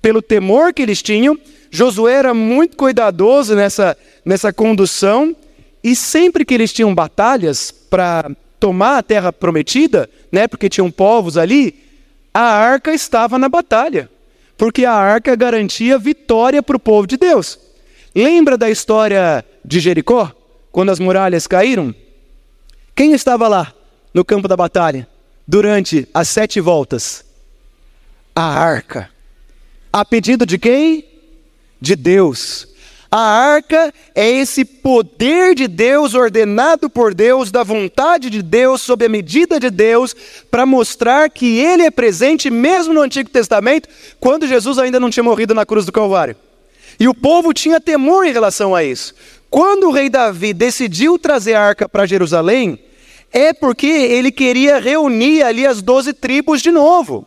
pelo 0.00 0.22
temor 0.22 0.72
que 0.72 0.82
eles 0.82 1.02
tinham. 1.02 1.38
Josué 1.70 2.14
era 2.14 2.34
muito 2.34 2.76
cuidadoso 2.76 3.54
nessa, 3.54 3.96
nessa 4.24 4.52
condução, 4.52 5.34
e 5.82 5.94
sempre 5.96 6.44
que 6.44 6.52
eles 6.52 6.72
tinham 6.72 6.94
batalhas 6.94 7.70
para 7.70 8.30
tomar 8.58 8.98
a 8.98 9.02
terra 9.02 9.32
prometida, 9.32 10.10
né, 10.30 10.46
porque 10.46 10.68
tinham 10.68 10.90
povos 10.90 11.38
ali, 11.38 11.74
a 12.32 12.42
arca 12.42 12.92
estava 12.92 13.38
na 13.38 13.48
batalha, 13.48 14.10
porque 14.56 14.84
a 14.84 14.92
arca 14.92 15.34
garantia 15.34 15.98
vitória 15.98 16.62
para 16.62 16.76
o 16.76 16.80
povo 16.80 17.06
de 17.06 17.16
Deus. 17.16 17.58
Lembra 18.14 18.58
da 18.58 18.68
história 18.68 19.44
de 19.64 19.80
Jericó, 19.80 20.30
quando 20.70 20.90
as 20.90 21.00
muralhas 21.00 21.46
caíram? 21.46 21.94
Quem 22.94 23.12
estava 23.12 23.48
lá 23.48 23.72
no 24.12 24.24
campo 24.24 24.46
da 24.46 24.56
batalha 24.56 25.08
durante 25.46 26.06
as 26.12 26.28
sete 26.28 26.60
voltas? 26.60 27.24
A 28.34 28.42
arca. 28.42 29.08
A 29.92 30.04
pedido 30.04 30.46
de 30.46 30.58
quem? 30.58 31.04
De 31.80 31.96
Deus. 31.96 32.68
A 33.10 33.18
arca 33.18 33.92
é 34.14 34.30
esse 34.30 34.64
poder 34.64 35.56
de 35.56 35.66
Deus, 35.66 36.14
ordenado 36.14 36.88
por 36.88 37.12
Deus, 37.12 37.50
da 37.50 37.64
vontade 37.64 38.30
de 38.30 38.40
Deus, 38.40 38.82
sob 38.82 39.04
a 39.04 39.08
medida 39.08 39.58
de 39.58 39.68
Deus, 39.68 40.14
para 40.48 40.64
mostrar 40.64 41.28
que 41.28 41.58
Ele 41.58 41.82
é 41.82 41.90
presente 41.90 42.48
mesmo 42.48 42.94
no 42.94 43.00
Antigo 43.00 43.28
Testamento, 43.28 43.88
quando 44.20 44.46
Jesus 44.46 44.78
ainda 44.78 45.00
não 45.00 45.10
tinha 45.10 45.24
morrido 45.24 45.54
na 45.54 45.66
cruz 45.66 45.84
do 45.84 45.90
Calvário. 45.90 46.36
E 47.00 47.08
o 47.08 47.14
povo 47.14 47.52
tinha 47.52 47.80
temor 47.80 48.24
em 48.26 48.32
relação 48.32 48.76
a 48.76 48.84
isso. 48.84 49.12
Quando 49.50 49.88
o 49.88 49.90
rei 49.90 50.08
Davi 50.08 50.54
decidiu 50.54 51.18
trazer 51.18 51.54
a 51.54 51.62
arca 51.62 51.88
para 51.88 52.06
Jerusalém, 52.06 52.78
é 53.32 53.52
porque 53.52 53.86
ele 53.86 54.30
queria 54.30 54.78
reunir 54.78 55.42
ali 55.42 55.66
as 55.66 55.82
doze 55.82 56.12
tribos 56.12 56.62
de 56.62 56.70
novo. 56.70 57.26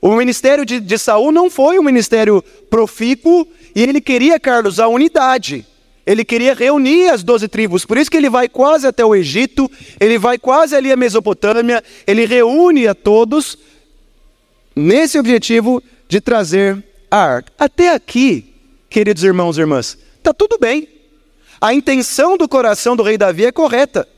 O 0.00 0.14
ministério 0.14 0.64
de, 0.64 0.80
de 0.80 0.98
Saul 0.98 1.30
não 1.30 1.50
foi 1.50 1.78
um 1.78 1.82
ministério 1.82 2.42
profícuo 2.70 3.46
e 3.74 3.82
ele 3.82 4.00
queria, 4.00 4.40
Carlos, 4.40 4.80
a 4.80 4.88
unidade. 4.88 5.66
Ele 6.06 6.24
queria 6.24 6.54
reunir 6.54 7.08
as 7.10 7.22
doze 7.22 7.46
tribos, 7.46 7.84
por 7.84 7.98
isso 7.98 8.10
que 8.10 8.16
ele 8.16 8.30
vai 8.30 8.48
quase 8.48 8.86
até 8.86 9.04
o 9.04 9.14
Egito, 9.14 9.70
ele 10.00 10.18
vai 10.18 10.38
quase 10.38 10.74
ali 10.74 10.90
à 10.90 10.96
Mesopotâmia, 10.96 11.84
ele 12.06 12.24
reúne 12.24 12.88
a 12.88 12.94
todos 12.94 13.58
nesse 14.74 15.18
objetivo 15.18 15.82
de 16.08 16.20
trazer 16.20 16.82
a 17.10 17.18
arca. 17.18 17.52
Até 17.58 17.92
aqui, 17.92 18.54
queridos 18.88 19.22
irmãos 19.22 19.58
e 19.58 19.60
irmãs, 19.60 19.98
está 20.16 20.32
tudo 20.32 20.58
bem. 20.58 20.88
A 21.60 21.74
intenção 21.74 22.38
do 22.38 22.48
coração 22.48 22.96
do 22.96 23.02
rei 23.02 23.18
Davi 23.18 23.44
é 23.44 23.52
correta. 23.52 24.08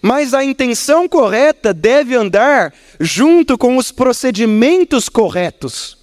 Mas 0.00 0.34
a 0.34 0.44
intenção 0.44 1.08
correta 1.08 1.72
deve 1.74 2.14
andar 2.14 2.72
junto 3.00 3.56
com 3.58 3.76
os 3.76 3.90
procedimentos 3.90 5.08
corretos. 5.08 5.98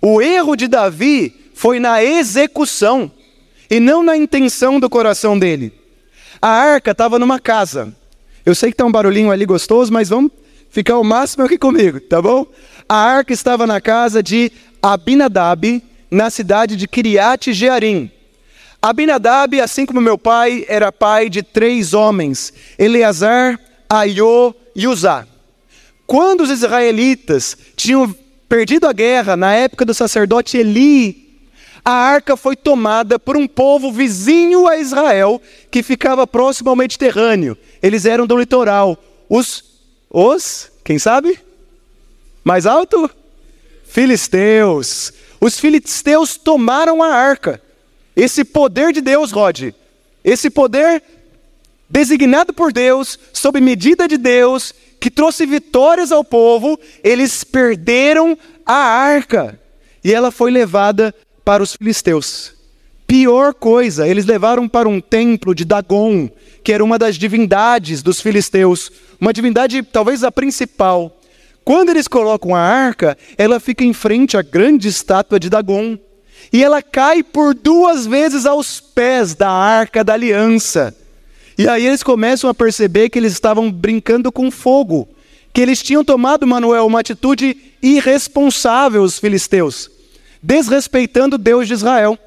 O 0.00 0.20
erro 0.20 0.56
de 0.56 0.66
Davi 0.66 1.34
foi 1.54 1.78
na 1.78 2.02
execução 2.02 3.10
e 3.70 3.78
não 3.78 4.02
na 4.02 4.16
intenção 4.16 4.80
do 4.80 4.90
coração 4.90 5.38
dele. 5.38 5.72
A 6.40 6.48
arca 6.48 6.92
estava 6.92 7.18
numa 7.18 7.38
casa. 7.38 7.94
Eu 8.44 8.54
sei 8.54 8.70
que 8.70 8.74
está 8.74 8.84
um 8.84 8.92
barulhinho 8.92 9.30
ali 9.30 9.44
gostoso, 9.44 9.92
mas 9.92 10.08
vamos 10.08 10.32
ficar 10.70 10.98
o 10.98 11.04
máximo 11.04 11.44
aqui 11.44 11.58
comigo, 11.58 12.00
tá 12.00 12.22
bom? 12.22 12.46
A 12.88 12.96
arca 12.96 13.32
estava 13.32 13.66
na 13.66 13.80
casa 13.80 14.22
de 14.22 14.50
Abinadab, 14.82 15.82
na 16.10 16.30
cidade 16.30 16.76
de 16.76 16.88
Kiriat 16.88 17.52
Jearim. 17.52 18.10
Abinadab, 18.82 19.60
assim 19.60 19.84
como 19.84 20.00
meu 20.00 20.16
pai, 20.16 20.64
era 20.68 20.90
pai 20.90 21.28
de 21.28 21.42
três 21.42 21.92
homens: 21.92 22.52
Eleazar, 22.78 23.58
Aiô 23.88 24.54
e 24.74 24.86
Uzá. 24.86 25.26
Quando 26.06 26.40
os 26.40 26.50
israelitas 26.50 27.56
tinham 27.76 28.14
perdido 28.48 28.86
a 28.86 28.92
guerra, 28.92 29.36
na 29.36 29.54
época 29.54 29.84
do 29.84 29.94
sacerdote 29.94 30.56
Eli, 30.56 31.30
a 31.84 31.92
arca 31.92 32.36
foi 32.36 32.56
tomada 32.56 33.18
por 33.18 33.36
um 33.36 33.46
povo 33.46 33.92
vizinho 33.92 34.66
a 34.66 34.76
Israel, 34.76 35.40
que 35.70 35.82
ficava 35.82 36.26
próximo 36.26 36.70
ao 36.70 36.76
Mediterrâneo. 36.76 37.56
Eles 37.82 38.04
eram 38.04 38.26
do 38.26 38.36
litoral. 38.36 38.98
Os, 39.28 39.64
os, 40.10 40.70
quem 40.84 40.98
sabe? 40.98 41.38
Mais 42.42 42.66
alto? 42.66 43.10
Filisteus. 43.84 45.12
Os 45.40 45.58
filisteus 45.58 46.36
tomaram 46.36 47.02
a 47.02 47.08
arca. 47.14 47.62
Esse 48.20 48.44
poder 48.44 48.92
de 48.92 49.00
Deus, 49.00 49.32
Rod, 49.32 49.72
esse 50.22 50.50
poder 50.50 51.02
designado 51.88 52.52
por 52.52 52.70
Deus, 52.70 53.18
sob 53.32 53.58
medida 53.62 54.06
de 54.06 54.18
Deus, 54.18 54.74
que 55.00 55.10
trouxe 55.10 55.46
vitórias 55.46 56.12
ao 56.12 56.22
povo, 56.22 56.78
eles 57.02 57.42
perderam 57.42 58.36
a 58.66 58.74
arca 58.74 59.58
e 60.04 60.12
ela 60.12 60.30
foi 60.30 60.50
levada 60.50 61.14
para 61.42 61.62
os 61.62 61.72
filisteus. 61.72 62.52
Pior 63.06 63.54
coisa, 63.54 64.06
eles 64.06 64.26
levaram 64.26 64.68
para 64.68 64.86
um 64.86 65.00
templo 65.00 65.54
de 65.54 65.64
Dagon, 65.64 66.28
que 66.62 66.74
era 66.74 66.84
uma 66.84 66.98
das 66.98 67.16
divindades 67.16 68.02
dos 68.02 68.20
filisteus, 68.20 68.92
uma 69.18 69.32
divindade 69.32 69.82
talvez 69.82 70.22
a 70.22 70.30
principal. 70.30 71.18
Quando 71.64 71.88
eles 71.88 72.06
colocam 72.06 72.54
a 72.54 72.60
arca, 72.60 73.16
ela 73.38 73.58
fica 73.58 73.82
em 73.82 73.94
frente 73.94 74.36
à 74.36 74.42
grande 74.42 74.88
estátua 74.88 75.40
de 75.40 75.48
Dagon 75.48 75.98
e 76.52 76.64
ela 76.64 76.82
cai 76.82 77.22
por 77.22 77.54
duas 77.54 78.06
vezes 78.06 78.44
aos 78.44 78.80
pés 78.80 79.34
da 79.34 79.50
arca 79.50 80.02
da 80.02 80.14
aliança. 80.14 80.94
E 81.56 81.68
aí 81.68 81.86
eles 81.86 82.02
começam 82.02 82.50
a 82.50 82.54
perceber 82.54 83.08
que 83.08 83.18
eles 83.18 83.32
estavam 83.32 83.70
brincando 83.70 84.32
com 84.32 84.50
fogo, 84.50 85.08
que 85.52 85.60
eles 85.60 85.82
tinham 85.82 86.04
tomado, 86.04 86.46
Manuel, 86.46 86.86
uma 86.86 87.00
atitude 87.00 87.56
irresponsável, 87.82 89.02
os 89.02 89.18
filisteus, 89.18 89.90
desrespeitando 90.42 91.38
Deus 91.38 91.68
de 91.68 91.74
Israel. 91.74 92.18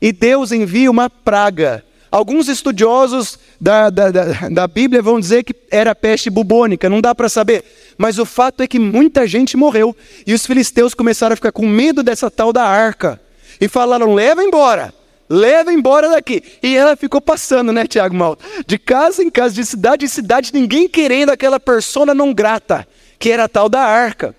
E 0.00 0.12
Deus 0.12 0.50
envia 0.50 0.90
uma 0.90 1.08
praga. 1.08 1.84
Alguns 2.10 2.48
estudiosos 2.48 3.38
da, 3.60 3.90
da, 3.90 4.10
da, 4.10 4.48
da 4.48 4.66
Bíblia 4.66 5.02
vão 5.02 5.20
dizer 5.20 5.44
que 5.44 5.54
era 5.70 5.94
peste 5.94 6.28
bubônica, 6.28 6.88
não 6.88 7.00
dá 7.00 7.14
para 7.14 7.28
saber. 7.28 7.64
Mas 7.96 8.18
o 8.18 8.24
fato 8.24 8.62
é 8.62 8.66
que 8.66 8.78
muita 8.78 9.26
gente 9.26 9.56
morreu. 9.56 9.96
E 10.26 10.34
os 10.34 10.44
filisteus 10.44 10.94
começaram 10.94 11.32
a 11.32 11.36
ficar 11.36 11.52
com 11.52 11.66
medo 11.66 12.02
dessa 12.02 12.30
tal 12.30 12.52
da 12.52 12.64
arca 12.64 13.20
e 13.64 13.68
falaram: 13.68 14.12
leva 14.14 14.44
embora, 14.44 14.92
leva 15.28 15.72
embora 15.72 16.10
daqui. 16.10 16.42
E 16.62 16.76
ela 16.76 16.96
ficou 16.96 17.20
passando, 17.20 17.72
né, 17.72 17.86
Tiago 17.86 18.14
Mal? 18.14 18.38
De 18.66 18.78
casa 18.78 19.22
em 19.22 19.30
casa, 19.30 19.54
de 19.54 19.64
cidade 19.64 20.04
em 20.04 20.08
cidade, 20.08 20.50
ninguém 20.52 20.86
querendo 20.86 21.30
aquela 21.30 21.58
persona 21.58 22.12
não 22.12 22.34
grata, 22.34 22.86
que 23.18 23.30
era 23.30 23.44
a 23.44 23.48
tal 23.48 23.70
da 23.70 23.80
arca. 23.80 24.36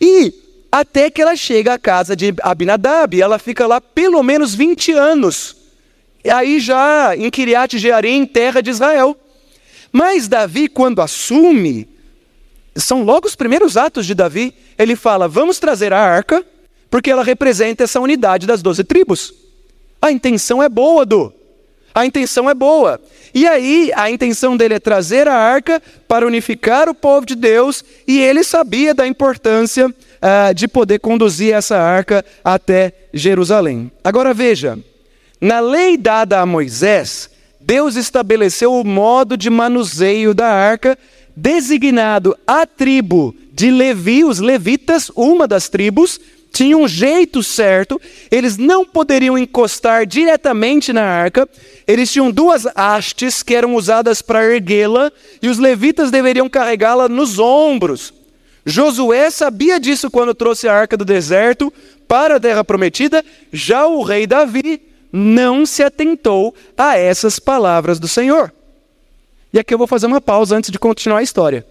E 0.00 0.34
até 0.72 1.08
que 1.08 1.22
ela 1.22 1.36
chega 1.36 1.74
à 1.74 1.78
casa 1.78 2.16
de 2.16 2.34
Abinadab, 2.42 3.20
ela 3.20 3.38
fica 3.38 3.64
lá 3.64 3.80
pelo 3.80 4.20
menos 4.24 4.56
20 4.56 4.92
anos. 4.92 5.56
E 6.24 6.30
aí 6.30 6.58
já 6.58 7.14
em 7.16 7.30
Kiriat 7.30 7.78
Jearim, 7.78 8.26
terra 8.26 8.60
de 8.60 8.70
Israel. 8.70 9.16
Mas 9.92 10.26
Davi, 10.26 10.66
quando 10.66 11.00
assume, 11.00 11.88
são 12.74 13.04
logo 13.04 13.28
os 13.28 13.36
primeiros 13.36 13.76
atos 13.76 14.04
de 14.04 14.16
Davi, 14.16 14.52
ele 14.76 14.96
fala: 14.96 15.28
vamos 15.28 15.60
trazer 15.60 15.92
a 15.92 16.00
arca 16.00 16.44
porque 16.94 17.10
ela 17.10 17.24
representa 17.24 17.82
essa 17.82 17.98
unidade 17.98 18.46
das 18.46 18.62
doze 18.62 18.84
tribos. 18.84 19.34
A 20.00 20.12
intenção 20.12 20.62
é 20.62 20.68
boa, 20.68 21.04
do. 21.04 21.32
A 21.92 22.06
intenção 22.06 22.48
é 22.48 22.54
boa. 22.54 23.00
E 23.34 23.48
aí, 23.48 23.90
a 23.96 24.08
intenção 24.12 24.56
dele 24.56 24.74
é 24.74 24.78
trazer 24.78 25.26
a 25.26 25.34
arca 25.34 25.82
para 26.06 26.24
unificar 26.24 26.88
o 26.88 26.94
povo 26.94 27.26
de 27.26 27.34
Deus, 27.34 27.84
e 28.06 28.20
ele 28.20 28.44
sabia 28.44 28.94
da 28.94 29.08
importância 29.08 29.88
uh, 29.88 30.54
de 30.54 30.68
poder 30.68 31.00
conduzir 31.00 31.52
essa 31.52 31.76
arca 31.76 32.24
até 32.44 32.92
Jerusalém. 33.12 33.90
Agora 34.04 34.32
veja, 34.32 34.78
na 35.40 35.58
lei 35.58 35.96
dada 35.96 36.38
a 36.38 36.46
Moisés, 36.46 37.28
Deus 37.60 37.96
estabeleceu 37.96 38.72
o 38.72 38.86
modo 38.86 39.36
de 39.36 39.50
manuseio 39.50 40.32
da 40.32 40.46
arca, 40.46 40.96
designado 41.34 42.38
a 42.46 42.64
tribo 42.64 43.34
de 43.52 43.68
Levi, 43.70 44.24
os 44.24 44.38
levitas, 44.38 45.10
uma 45.14 45.46
das 45.46 45.68
tribos, 45.68 46.20
tinha 46.54 46.78
um 46.78 46.86
jeito 46.86 47.42
certo, 47.42 48.00
eles 48.30 48.56
não 48.56 48.86
poderiam 48.86 49.36
encostar 49.36 50.06
diretamente 50.06 50.92
na 50.92 51.02
arca, 51.02 51.48
eles 51.84 52.12
tinham 52.12 52.30
duas 52.30 52.64
hastes 52.76 53.42
que 53.42 53.56
eram 53.56 53.74
usadas 53.74 54.22
para 54.22 54.54
erguê-la, 54.54 55.10
e 55.42 55.48
os 55.48 55.58
levitas 55.58 56.12
deveriam 56.12 56.48
carregá-la 56.48 57.08
nos 57.08 57.40
ombros. 57.40 58.14
Josué 58.64 59.30
sabia 59.30 59.80
disso 59.80 60.08
quando 60.08 60.32
trouxe 60.32 60.68
a 60.68 60.74
arca 60.74 60.96
do 60.96 61.04
deserto 61.04 61.72
para 62.06 62.36
a 62.36 62.40
terra 62.40 62.62
prometida, 62.62 63.24
já 63.52 63.84
o 63.86 64.02
rei 64.02 64.24
Davi 64.24 64.80
não 65.12 65.66
se 65.66 65.82
atentou 65.82 66.54
a 66.78 66.96
essas 66.96 67.40
palavras 67.40 67.98
do 67.98 68.06
Senhor. 68.06 68.52
E 69.52 69.58
aqui 69.58 69.74
eu 69.74 69.78
vou 69.78 69.88
fazer 69.88 70.06
uma 70.06 70.20
pausa 70.20 70.56
antes 70.56 70.70
de 70.70 70.78
continuar 70.78 71.18
a 71.18 71.22
história. 71.22 71.66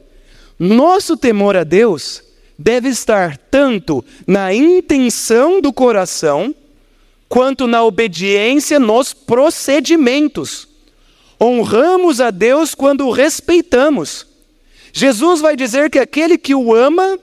Nosso 0.59 1.15
temor 1.15 1.55
a 1.55 1.63
Deus 1.63 2.21
deve 2.63 2.87
estar 2.87 3.37
tanto 3.37 4.03
na 4.25 4.53
intenção 4.53 5.59
do 5.59 5.73
coração, 5.73 6.55
quanto 7.27 7.67
na 7.67 7.83
obediência 7.83 8.79
nos 8.79 9.13
procedimentos. 9.13 10.69
Honramos 11.41 12.21
a 12.21 12.31
Deus 12.31 12.73
quando 12.73 13.05
o 13.05 13.11
respeitamos. 13.11 14.25
Jesus 14.93 15.41
vai 15.41 15.57
dizer 15.57 15.89
que 15.89 15.99
aquele 15.99 16.37
que 16.37 16.55
o 16.55 16.73
ama, 16.73 17.19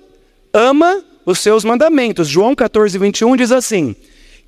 ama 0.53 1.03
os 1.25 1.39
seus 1.39 1.65
mandamentos. 1.65 2.29
João 2.29 2.55
14, 2.55 2.99
21 2.99 3.35
diz 3.37 3.51
assim: 3.51 3.97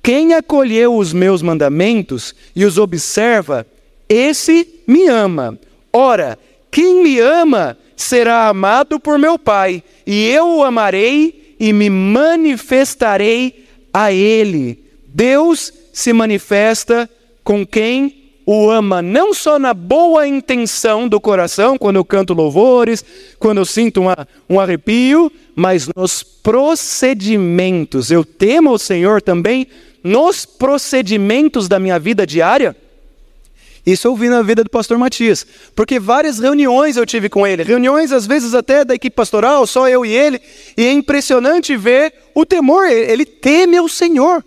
Quem 0.03 0.35
acolheu 0.35 0.95
os 0.95 1.11
meus 1.11 1.41
mandamentos 1.41 2.35
e 2.55 2.65
os 2.65 2.77
observa, 2.77 3.65
esse 4.07 4.81
me 4.85 5.07
ama. 5.07 5.57
Ora, 5.91 6.37
quem 6.69 7.01
me 7.01 7.19
ama 7.19 7.77
será 8.03 8.47
amado 8.47 8.99
por 8.99 9.17
meu 9.17 9.39
Pai, 9.39 9.83
e 10.05 10.27
eu 10.27 10.57
o 10.57 10.63
amarei 10.63 11.55
e 11.59 11.71
me 11.71 11.89
manifestarei 11.89 13.65
a 13.93 14.11
ele. 14.11 14.83
Deus 15.07 15.71
se 15.91 16.11
manifesta 16.11 17.09
com 17.43 17.65
quem 17.65 18.23
o 18.45 18.69
ama, 18.69 19.01
não 19.01 19.33
só 19.33 19.57
na 19.57 19.73
boa 19.73 20.27
intenção 20.27 21.07
do 21.07 21.19
coração, 21.19 21.77
quando 21.77 21.95
eu 21.95 22.03
canto 22.03 22.33
louvores, 22.33 23.03
quando 23.39 23.59
eu 23.59 23.65
sinto 23.65 24.01
uma, 24.01 24.27
um 24.49 24.59
arrepio, 24.59 25.31
mas 25.55 25.87
nos 25.95 26.23
procedimentos. 26.23 28.11
Eu 28.11 28.25
temo 28.25 28.71
o 28.71 28.79
Senhor 28.79 29.21
também 29.21 29.67
nos 30.03 30.45
procedimentos 30.45 31.69
da 31.69 31.79
minha 31.79 31.97
vida 31.97 32.27
diária. 32.27 32.75
Isso 33.85 34.07
eu 34.07 34.15
vi 34.15 34.29
na 34.29 34.41
vida 34.41 34.63
do 34.63 34.69
pastor 34.69 34.97
Matias, 34.97 35.45
porque 35.75 35.99
várias 35.99 36.39
reuniões 36.39 36.95
eu 36.95 37.05
tive 37.05 37.27
com 37.27 37.45
ele, 37.45 37.63
reuniões 37.63 38.13
às 38.13 38.25
vezes 38.25 38.53
até 38.53 38.85
da 38.85 38.95
equipe 38.95 39.13
pastoral, 39.13 39.67
só 39.67 39.89
eu 39.89 40.05
e 40.05 40.11
ele, 40.11 40.39
e 40.77 40.85
é 40.85 40.91
impressionante 40.91 41.75
ver 41.75 42.13
o 42.33 42.45
temor, 42.45 42.87
ele 42.87 43.25
teme 43.25 43.75
ao 43.75 43.89
Senhor. 43.89 44.43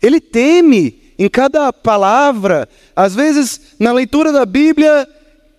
Ele 0.00 0.20
teme 0.20 1.02
em 1.18 1.28
cada 1.28 1.72
palavra, 1.72 2.68
às 2.94 3.14
vezes 3.16 3.60
na 3.80 3.92
leitura 3.92 4.30
da 4.30 4.46
Bíblia, 4.46 5.08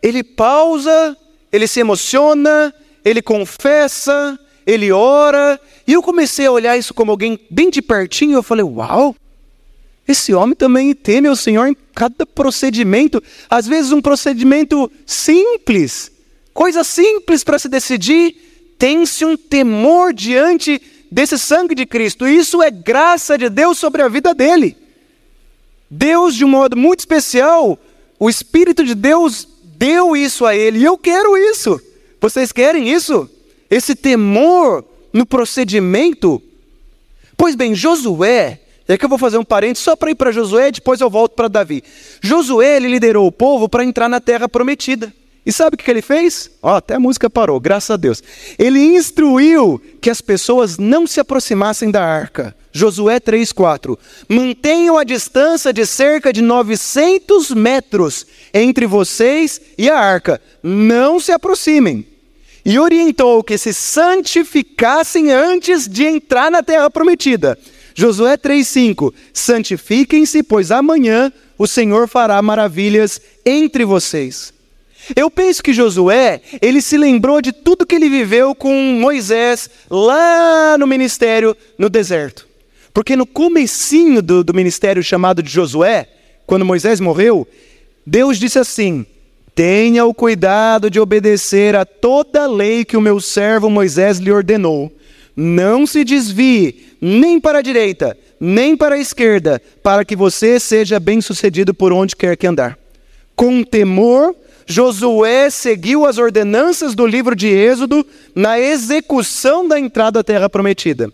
ele 0.01 0.23
pausa, 0.23 1.17
ele 1.51 1.67
se 1.67 1.81
emociona, 1.81 2.73
ele 3.03 3.21
confessa, 3.21 4.39
ele 4.65 4.93
ora, 4.93 5.59
e 5.85 5.91
eu 5.91 6.01
comecei 6.01 6.45
a 6.45 6.51
olhar 6.51 6.77
isso 6.77 6.93
como 6.93 7.11
alguém 7.11 7.37
bem 7.49 7.69
de 7.69 7.81
pertinho, 7.81 8.37
eu 8.37 8.43
falei: 8.43 8.63
"Uau! 8.63 9.13
Esse 10.07 10.33
homem 10.33 10.55
também 10.55 10.93
teme 10.93 11.27
ao 11.27 11.35
Senhor 11.35 11.67
em 11.67 11.75
cada 11.93 12.25
procedimento, 12.25 13.21
às 13.49 13.65
vezes 13.65 13.91
um 13.91 14.01
procedimento 14.01 14.91
simples, 15.05 16.11
coisa 16.53 16.83
simples 16.83 17.43
para 17.43 17.57
se 17.57 17.67
decidir, 17.67 18.35
tem-se 18.77 19.25
um 19.25 19.35
temor 19.35 20.13
diante 20.13 20.81
desse 21.09 21.39
sangue 21.39 21.73
de 21.73 21.85
Cristo. 21.85 22.27
Isso 22.27 22.61
é 22.61 22.69
graça 22.69 23.37
de 23.37 23.49
Deus 23.49 23.79
sobre 23.79 24.01
a 24.01 24.07
vida 24.07 24.33
dele. 24.33 24.77
Deus, 25.89 26.35
de 26.35 26.45
um 26.45 26.49
modo 26.49 26.75
muito 26.75 26.99
especial, 26.99 27.79
o 28.19 28.29
Espírito 28.29 28.83
de 28.83 28.93
Deus 28.93 29.47
deu 29.63 30.15
isso 30.15 30.45
a 30.45 30.55
ele, 30.55 30.79
e 30.79 30.83
eu 30.83 30.97
quero 30.97 31.37
isso. 31.37 31.81
Vocês 32.21 32.51
querem 32.51 32.91
isso? 32.91 33.29
Esse 33.69 33.95
temor 33.95 34.83
no 35.11 35.25
procedimento? 35.25 36.41
Pois 37.37 37.55
bem, 37.55 37.73
Josué 37.73 38.61
e 38.87 38.93
aqui 38.93 39.05
eu 39.05 39.09
vou 39.09 39.17
fazer 39.17 39.37
um 39.37 39.43
parênteses 39.43 39.83
só 39.83 39.95
para 39.95 40.11
ir 40.11 40.15
para 40.15 40.31
Josué, 40.31 40.71
depois 40.71 41.01
eu 41.01 41.09
volto 41.09 41.33
para 41.33 41.47
Davi. 41.47 41.83
Josué 42.21 42.77
ele 42.77 42.87
liderou 42.87 43.25
o 43.25 43.31
povo 43.31 43.67
para 43.67 43.83
entrar 43.83 44.07
na 44.07 44.19
terra 44.19 44.47
prometida. 44.47 45.11
E 45.45 45.51
sabe 45.51 45.75
o 45.75 45.77
que 45.77 45.89
ele 45.89 46.01
fez? 46.01 46.49
Ó, 46.61 46.71
oh, 46.71 46.75
até 46.75 46.95
a 46.95 46.99
música 46.99 47.29
parou, 47.29 47.59
graças 47.59 47.91
a 47.91 47.97
Deus. 47.97 48.23
Ele 48.57 48.79
instruiu 48.79 49.79
que 50.01 50.09
as 50.09 50.19
pessoas 50.19 50.79
não 50.79 51.05
se 51.05 51.19
aproximassem 51.19 51.91
da 51.91 52.03
arca. 52.03 52.55
Josué 52.71 53.19
3,4. 53.19 53.97
Mantenham 54.27 54.97
a 54.97 55.03
distância 55.03 55.71
de 55.71 55.85
cerca 55.85 56.33
de 56.33 56.41
900 56.41 57.51
metros 57.51 58.25
entre 58.51 58.87
vocês 58.87 59.61
e 59.77 59.87
a 59.87 59.99
arca. 59.99 60.41
Não 60.63 61.19
se 61.19 61.31
aproximem. 61.31 62.07
E 62.65 62.79
orientou 62.79 63.43
que 63.43 63.57
se 63.59 63.71
santificassem 63.71 65.31
antes 65.31 65.87
de 65.87 66.05
entrar 66.05 66.49
na 66.49 66.63
terra 66.63 66.89
prometida. 66.89 67.55
Josué 67.95 68.37
3,5: 68.37 69.13
Santifiquem-se, 69.33 70.43
pois 70.43 70.69
amanhã 70.69 71.31
o 71.57 71.65
Senhor 71.65 72.07
fará 72.07 72.39
maravilhas 72.41 73.21
entre 73.45 73.85
vocês. 73.85 74.53
Eu 75.15 75.31
penso 75.31 75.63
que 75.63 75.73
Josué, 75.73 76.41
ele 76.61 76.81
se 76.81 76.97
lembrou 76.97 77.41
de 77.41 77.51
tudo 77.51 77.85
que 77.85 77.95
ele 77.95 78.09
viveu 78.09 78.53
com 78.53 78.73
Moisés 78.99 79.69
lá 79.89 80.77
no 80.77 80.85
ministério 80.85 81.55
no 81.77 81.89
deserto. 81.89 82.47
Porque 82.93 83.15
no 83.15 83.25
comecinho 83.25 84.21
do, 84.21 84.43
do 84.43 84.53
ministério 84.53 85.03
chamado 85.03 85.41
de 85.41 85.49
Josué, 85.51 86.09
quando 86.45 86.65
Moisés 86.65 86.99
morreu, 86.99 87.47
Deus 88.05 88.37
disse 88.37 88.59
assim: 88.59 89.05
Tenha 89.53 90.05
o 90.05 90.13
cuidado 90.13 90.89
de 90.89 90.99
obedecer 90.99 91.75
a 91.75 91.85
toda 91.85 92.43
a 92.43 92.47
lei 92.47 92.83
que 92.83 92.97
o 92.97 93.01
meu 93.01 93.21
servo 93.21 93.69
Moisés 93.69 94.17
lhe 94.17 94.31
ordenou. 94.31 94.91
Não 95.35 95.85
se 95.85 96.03
desvie 96.03 96.95
nem 97.01 97.39
para 97.39 97.59
a 97.59 97.61
direita, 97.61 98.17
nem 98.39 98.75
para 98.75 98.95
a 98.95 98.99
esquerda, 98.99 99.61
para 99.83 100.05
que 100.05 100.15
você 100.15 100.59
seja 100.59 100.99
bem-sucedido 100.99 101.73
por 101.73 101.91
onde 101.91 102.15
quer 102.15 102.37
que 102.37 102.47
andar. 102.47 102.77
Com 103.35 103.63
temor, 103.63 104.35
Josué 104.65 105.49
seguiu 105.49 106.05
as 106.05 106.17
ordenanças 106.17 106.95
do 106.95 107.05
livro 107.05 107.35
de 107.35 107.47
Êxodo 107.47 108.05
na 108.33 108.59
execução 108.59 109.67
da 109.67 109.79
entrada 109.79 110.21
à 110.21 110.23
terra 110.23 110.49
prometida. 110.49 111.11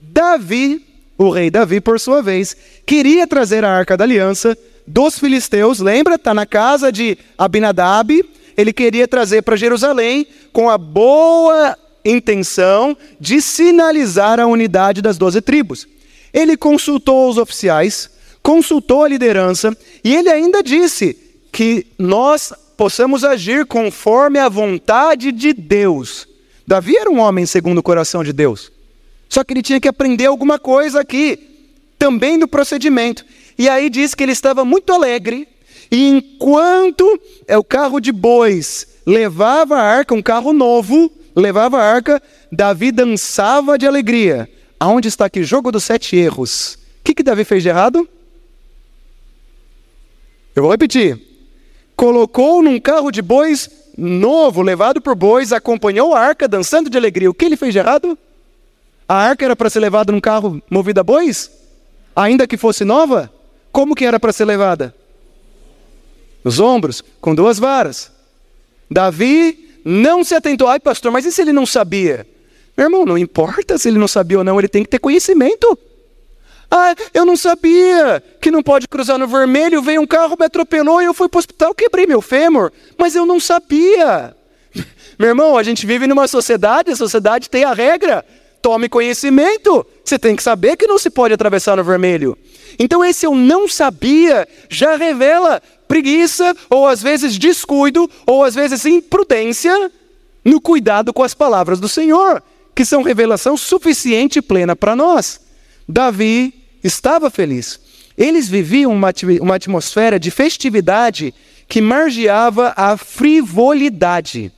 Davi, 0.00 0.84
o 1.16 1.30
rei 1.30 1.50
Davi, 1.50 1.80
por 1.80 2.00
sua 2.00 2.22
vez, 2.22 2.56
queria 2.86 3.26
trazer 3.26 3.64
a 3.64 3.70
arca 3.70 3.96
da 3.96 4.04
aliança 4.04 4.56
dos 4.86 5.18
filisteus, 5.18 5.78
lembra? 5.78 6.16
Está 6.16 6.34
na 6.34 6.46
casa 6.46 6.90
de 6.90 7.16
Abinadab. 7.38 8.24
Ele 8.56 8.72
queria 8.72 9.06
trazer 9.06 9.42
para 9.42 9.56
Jerusalém 9.56 10.26
com 10.52 10.68
a 10.68 10.76
boa 10.76 11.76
intenção 12.04 12.96
de 13.18 13.40
sinalizar 13.40 14.40
a 14.40 14.46
unidade 14.46 15.02
das 15.02 15.18
doze 15.18 15.40
tribos. 15.40 15.86
Ele 16.32 16.56
consultou 16.56 17.28
os 17.28 17.38
oficiais, 17.38 18.10
consultou 18.42 19.04
a 19.04 19.08
liderança 19.08 19.76
e 20.02 20.14
ele 20.14 20.28
ainda 20.28 20.62
disse 20.62 21.16
que 21.52 21.86
nós 21.98 22.52
possamos 22.76 23.24
agir 23.24 23.66
conforme 23.66 24.38
a 24.38 24.48
vontade 24.48 25.32
de 25.32 25.52
Deus. 25.52 26.26
Davi 26.66 26.96
era 26.96 27.10
um 27.10 27.18
homem 27.18 27.44
segundo 27.46 27.78
o 27.78 27.82
coração 27.82 28.22
de 28.22 28.32
Deus. 28.32 28.70
Só 29.28 29.44
que 29.44 29.52
ele 29.52 29.62
tinha 29.62 29.80
que 29.80 29.88
aprender 29.88 30.26
alguma 30.26 30.58
coisa 30.58 31.00
aqui, 31.00 31.38
também 31.98 32.38
do 32.38 32.48
procedimento. 32.48 33.24
E 33.58 33.68
aí 33.68 33.90
diz 33.90 34.14
que 34.14 34.22
ele 34.22 34.32
estava 34.32 34.64
muito 34.64 34.92
alegre, 34.92 35.46
e 35.90 36.08
enquanto 36.08 37.20
é 37.46 37.58
o 37.58 37.64
carro 37.64 38.00
de 38.00 38.12
bois 38.12 38.86
levava 39.04 39.76
a 39.76 39.82
arca, 39.82 40.14
um 40.14 40.22
carro 40.22 40.52
novo, 40.52 41.10
levava 41.34 41.78
a 41.78 41.84
arca, 41.84 42.22
Davi 42.50 42.92
dançava 42.92 43.78
de 43.78 43.86
alegria. 43.86 44.48
Aonde 44.78 45.08
está 45.08 45.26
aqui? 45.26 45.42
Jogo 45.42 45.70
dos 45.70 45.84
sete 45.84 46.16
erros. 46.16 46.74
O 47.00 47.04
que, 47.04 47.14
que 47.14 47.22
Davi 47.22 47.44
fez 47.44 47.62
de 47.62 47.68
errado? 47.68 48.08
Eu 50.54 50.62
vou 50.62 50.72
repetir. 50.72 51.20
Colocou 51.94 52.62
num 52.62 52.80
carro 52.80 53.10
de 53.10 53.22
bois 53.22 53.70
novo, 53.96 54.62
levado 54.62 55.00
por 55.00 55.14
bois, 55.14 55.52
acompanhou 55.52 56.14
a 56.14 56.20
arca 56.20 56.48
dançando 56.48 56.88
de 56.88 56.96
alegria. 56.96 57.30
O 57.30 57.34
que 57.34 57.44
ele 57.44 57.56
fez 57.56 57.72
de 57.72 57.78
errado? 57.78 58.18
A 59.08 59.14
arca 59.14 59.44
era 59.44 59.56
para 59.56 59.68
ser 59.68 59.80
levada 59.80 60.12
num 60.12 60.20
carro 60.20 60.62
movido 60.70 61.00
a 61.00 61.04
bois? 61.04 61.50
Ainda 62.14 62.46
que 62.46 62.56
fosse 62.56 62.84
nova? 62.84 63.32
Como 63.70 63.94
que 63.94 64.04
era 64.04 64.18
para 64.18 64.32
ser 64.32 64.44
levada? 64.44 64.94
Nos 66.42 66.58
ombros, 66.58 67.02
com 67.20 67.34
duas 67.34 67.58
varas. 67.58 68.10
Davi 68.90 69.69
não 69.84 70.22
se 70.24 70.34
atentou. 70.34 70.68
Ai, 70.68 70.80
pastor, 70.80 71.10
mas 71.10 71.24
e 71.24 71.32
se 71.32 71.40
ele 71.40 71.52
não 71.52 71.66
sabia? 71.66 72.26
Meu 72.76 72.86
irmão, 72.86 73.04
não 73.04 73.18
importa 73.18 73.76
se 73.76 73.88
ele 73.88 73.98
não 73.98 74.08
sabia 74.08 74.38
ou 74.38 74.44
não, 74.44 74.58
ele 74.58 74.68
tem 74.68 74.82
que 74.82 74.88
ter 74.88 74.98
conhecimento. 74.98 75.78
Ah, 76.70 76.94
eu 77.12 77.26
não 77.26 77.36
sabia 77.36 78.22
que 78.40 78.50
não 78.50 78.62
pode 78.62 78.86
cruzar 78.86 79.18
no 79.18 79.26
vermelho, 79.26 79.82
veio 79.82 80.00
um 80.00 80.06
carro, 80.06 80.36
me 80.38 80.46
atropelou 80.46 81.02
e 81.02 81.04
eu 81.04 81.12
fui 81.12 81.28
para 81.28 81.38
o 81.38 81.40
hospital, 81.40 81.74
quebrei 81.74 82.06
meu 82.06 82.22
fêmur, 82.22 82.70
mas 82.96 83.16
eu 83.16 83.26
não 83.26 83.40
sabia. 83.40 84.36
Meu 85.18 85.28
irmão, 85.28 85.58
a 85.58 85.62
gente 85.62 85.84
vive 85.84 86.06
numa 86.06 86.26
sociedade, 86.26 86.92
a 86.92 86.96
sociedade 86.96 87.50
tem 87.50 87.64
a 87.64 87.74
regra. 87.74 88.24
Tome 88.62 88.88
conhecimento. 88.88 89.86
Você 90.04 90.18
tem 90.18 90.36
que 90.36 90.42
saber 90.42 90.76
que 90.76 90.86
não 90.86 90.98
se 90.98 91.10
pode 91.10 91.34
atravessar 91.34 91.76
no 91.76 91.84
vermelho. 91.84 92.36
Então, 92.78 93.04
esse 93.04 93.26
eu 93.26 93.34
não 93.34 93.68
sabia 93.68 94.46
já 94.68 94.96
revela 94.96 95.62
preguiça, 95.88 96.54
ou 96.68 96.86
às 96.86 97.02
vezes 97.02 97.36
descuido, 97.36 98.08
ou 98.26 98.44
às 98.44 98.54
vezes 98.54 98.86
imprudência 98.86 99.90
no 100.44 100.60
cuidado 100.60 101.12
com 101.12 101.22
as 101.22 101.34
palavras 101.34 101.80
do 101.80 101.88
Senhor, 101.88 102.42
que 102.74 102.84
são 102.84 103.02
revelação 103.02 103.56
suficiente 103.56 104.38
e 104.38 104.42
plena 104.42 104.76
para 104.76 104.94
nós. 104.94 105.40
Davi 105.88 106.54
estava 106.82 107.28
feliz. 107.28 107.80
Eles 108.16 108.48
viviam 108.48 108.92
uma, 108.92 109.54
atmosfera 109.54 110.18
de 110.18 110.30
festividade 110.30 111.34
que 111.68 111.80
margeava 111.80 112.72
a 112.76 112.96
frivolidade. 112.96 114.52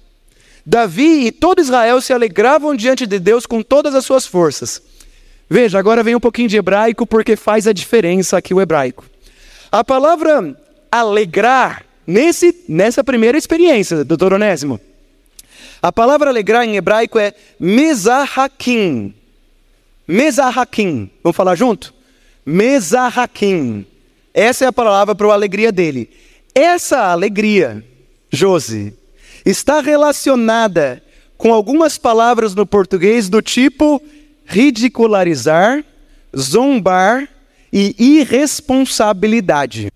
Davi 0.65 1.27
e 1.27 1.33
todo 1.33 1.61
Israel 1.61 2.01
se 2.01 2.13
alegravam 2.13 2.75
diante 2.77 3.07
de 3.07 3.19
Deus 3.19 3.47
com 3.47 3.63
todas 3.63 3.95
as 3.95 4.05
suas 4.05 4.27
forças. 4.27 4.81
Veja, 5.51 5.79
agora 5.79 6.03
vem 6.03 6.15
um 6.15 6.21
pouquinho 6.21 6.49
de 6.49 6.57
hebraico, 6.57 7.07
porque 7.07 7.37
faz 7.37 7.67
a 7.67 7.73
diferença 7.73 8.37
aqui 8.37 8.55
o 8.55 8.61
hebraico. 8.61 9.05
A 9.71 9.83
palavra 9.85 10.57
alegrar 10.91 11.85
nesse, 12.07 12.65
nessa 12.69 13.03
primeira 13.03 13.37
experiência, 13.37 14.05
doutor 14.05 14.33
Onésimo. 14.33 14.81
A 15.83 15.91
palavra 15.91 16.31
alegrar 16.31 16.65
em 16.65 16.77
hebraico 16.77 17.19
é 17.19 17.35
mesahakim. 17.59 19.13
Mesahakim. 20.07 21.11
Vamos 21.23 21.37
falar 21.37 21.57
junto? 21.57 21.93
Mesahakim. 22.47 23.85
Essa 24.33 24.65
é 24.65 24.69
a 24.69 24.73
palavra 24.73 25.15
para 25.15 25.27
a 25.27 25.33
alegria 25.33 25.73
dele. 25.73 26.09
Essa 26.55 27.11
alegria, 27.11 27.85
Josi, 28.31 28.95
está 29.45 29.81
relacionada 29.81 31.03
com 31.37 31.53
algumas 31.53 31.99
palavras 31.99 32.55
no 32.55 32.65
português 32.65 33.29
do 33.29 33.43
tipo 33.43 34.01
ridicularizar, 34.45 35.85
zombar 36.37 37.29
e 37.73 37.95
irresponsabilidade. 37.99 39.91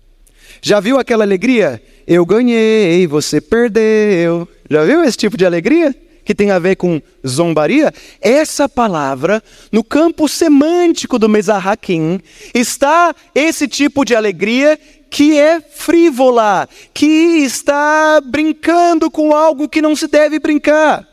Já 0.61 0.79
viu 0.79 0.99
aquela 0.99 1.23
alegria? 1.23 1.81
Eu 2.07 2.25
ganhei, 2.25 3.05
você 3.07 3.39
perdeu. 3.39 4.47
Já 4.69 4.83
viu 4.83 5.03
esse 5.03 5.17
tipo 5.17 5.37
de 5.37 5.45
alegria? 5.45 5.95
Que 6.25 6.35
tem 6.35 6.51
a 6.51 6.59
ver 6.59 6.75
com 6.75 7.01
zombaria? 7.25 7.93
Essa 8.19 8.67
palavra, 8.67 9.41
no 9.71 9.83
campo 9.83 10.27
semântico 10.27 11.17
do 11.17 11.29
Mezarraquim, 11.29 12.19
está 12.53 13.15
esse 13.33 13.67
tipo 13.67 14.03
de 14.03 14.15
alegria 14.15 14.77
que 15.09 15.37
é 15.37 15.61
frívola, 15.61 16.67
que 16.93 17.05
está 17.05 18.21
brincando 18.23 19.09
com 19.09 19.33
algo 19.33 19.69
que 19.69 19.81
não 19.81 19.95
se 19.95 20.07
deve 20.07 20.39
brincar. 20.39 21.07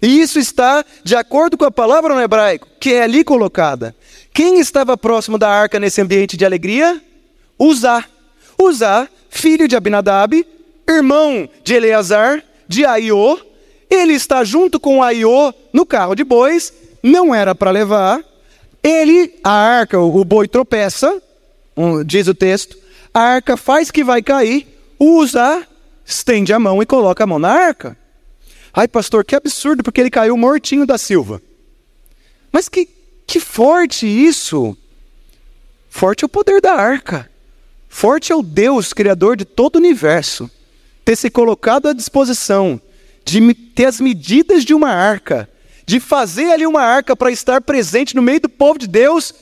E 0.00 0.20
isso 0.20 0.38
está 0.38 0.84
de 1.02 1.16
acordo 1.16 1.56
com 1.56 1.64
a 1.64 1.70
palavra 1.70 2.14
no 2.14 2.20
hebraico, 2.20 2.68
que 2.78 2.92
é 2.92 3.02
ali 3.02 3.24
colocada. 3.24 3.96
Quem 4.32 4.58
estava 4.60 4.96
próximo 4.96 5.38
da 5.38 5.48
arca 5.48 5.80
nesse 5.80 6.00
ambiente 6.00 6.36
de 6.36 6.44
alegria? 6.44 7.02
Uzá. 7.58 8.04
Uzá, 8.60 9.08
filho 9.30 9.66
de 9.66 9.76
Abinadab, 9.76 10.46
irmão 10.88 11.48
de 11.64 11.74
Eleazar, 11.74 12.42
de 12.68 12.84
Aiô, 12.84 13.38
ele 13.90 14.14
está 14.14 14.44
junto 14.44 14.80
com 14.80 15.02
Aiô 15.02 15.52
no 15.72 15.86
carro 15.86 16.14
de 16.14 16.24
bois, 16.24 16.72
não 17.02 17.34
era 17.34 17.54
para 17.54 17.70
levar. 17.70 18.22
Ele, 18.82 19.34
a 19.42 19.50
arca, 19.50 19.98
o 19.98 20.24
boi 20.24 20.46
tropeça, 20.46 21.22
diz 22.04 22.26
o 22.28 22.34
texto, 22.34 22.76
a 23.12 23.20
arca 23.20 23.56
faz 23.56 23.90
que 23.90 24.04
vai 24.04 24.22
cair, 24.22 24.66
usa, 24.98 25.66
estende 26.04 26.52
a 26.52 26.58
mão 26.58 26.82
e 26.82 26.86
coloca 26.86 27.24
a 27.24 27.26
mão 27.26 27.38
na 27.38 27.50
arca. 27.50 27.96
Ai, 28.72 28.86
pastor, 28.86 29.24
que 29.24 29.34
absurdo, 29.34 29.82
porque 29.82 30.00
ele 30.00 30.10
caiu 30.10 30.36
mortinho 30.36 30.86
da 30.86 30.98
Silva. 30.98 31.40
Mas 32.52 32.68
que, 32.68 32.88
que 33.26 33.40
forte 33.40 34.06
isso! 34.06 34.76
Forte 35.88 36.24
é 36.24 36.26
o 36.26 36.28
poder 36.28 36.60
da 36.60 36.74
arca. 36.74 37.30
Forte 37.88 38.32
é 38.32 38.36
o 38.36 38.42
Deus, 38.42 38.92
Criador 38.92 39.36
de 39.36 39.46
todo 39.46 39.76
o 39.76 39.78
universo, 39.78 40.50
ter 41.04 41.16
se 41.16 41.30
colocado 41.30 41.88
à 41.88 41.94
disposição 41.94 42.80
de 43.24 43.52
ter 43.54 43.86
as 43.86 44.00
medidas 44.00 44.64
de 44.64 44.72
uma 44.72 44.90
arca, 44.90 45.48
de 45.84 45.98
fazer 45.98 46.52
ali 46.52 46.64
uma 46.64 46.82
arca 46.82 47.16
para 47.16 47.30
estar 47.30 47.60
presente 47.60 48.14
no 48.14 48.22
meio 48.22 48.40
do 48.40 48.48
povo 48.48 48.78
de 48.78 48.86
Deus. 48.86 49.34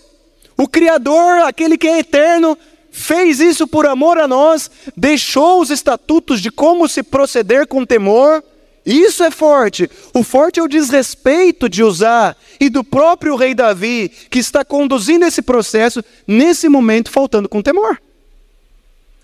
O 0.57 0.69
Criador, 0.69 1.41
aquele 1.45 1.77
que 1.77 1.89
é 1.89 1.99
eterno, 1.99 2.57
fez 2.91 3.41
isso 3.41 3.67
por 3.67 3.87
amor 3.87 4.19
a 4.19 4.29
nós, 4.29 4.71
deixou 4.97 5.61
os 5.61 5.71
estatutos 5.71 6.41
de 6.41 6.51
como 6.51 6.89
se 6.89 7.03
proceder 7.03 7.67
com 7.67 7.85
temor. 7.85 8.43
Isso 8.87 9.25
é 9.25 9.31
forte. 9.31 9.91
O 10.13 10.23
forte 10.23 10.61
é 10.61 10.63
o 10.63 10.69
desrespeito 10.69 11.69
de 11.69 11.83
usar 11.83 12.37
e 12.61 12.69
do 12.69 12.85
próprio 12.85 13.35
rei 13.35 13.55
Davi, 13.55 14.11
que 14.31 14.39
está 14.39 14.65
conduzindo 14.65 15.25
esse 15.25 15.43
processo 15.43 16.05
nesse 16.27 16.69
momento, 16.69 17.11
faltando 17.11 17.49
com 17.49 17.63
temor. 17.63 18.01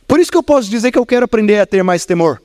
Por 0.08 0.18
isso 0.18 0.30
que 0.30 0.36
eu 0.36 0.42
posso 0.42 0.68
dizer 0.68 0.90
que 0.90 0.98
eu 0.98 1.06
quero 1.06 1.26
aprender 1.26 1.60
a 1.60 1.66
ter 1.66 1.84
mais 1.84 2.04
temor. 2.04 2.42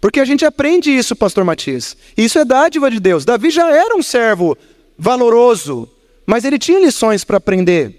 Porque 0.00 0.20
a 0.20 0.24
gente 0.24 0.44
aprende 0.44 0.96
isso, 0.96 1.16
pastor 1.16 1.44
Matias. 1.44 1.96
Isso 2.16 2.38
é 2.38 2.44
dádiva 2.44 2.90
de 2.90 3.00
Deus. 3.00 3.24
Davi 3.24 3.50
já 3.50 3.70
era 3.70 3.96
um 3.96 4.02
servo 4.02 4.56
valoroso, 4.96 5.88
mas 6.30 6.44
ele 6.44 6.60
tinha 6.60 6.78
lições 6.78 7.24
para 7.24 7.38
aprender. 7.38 7.92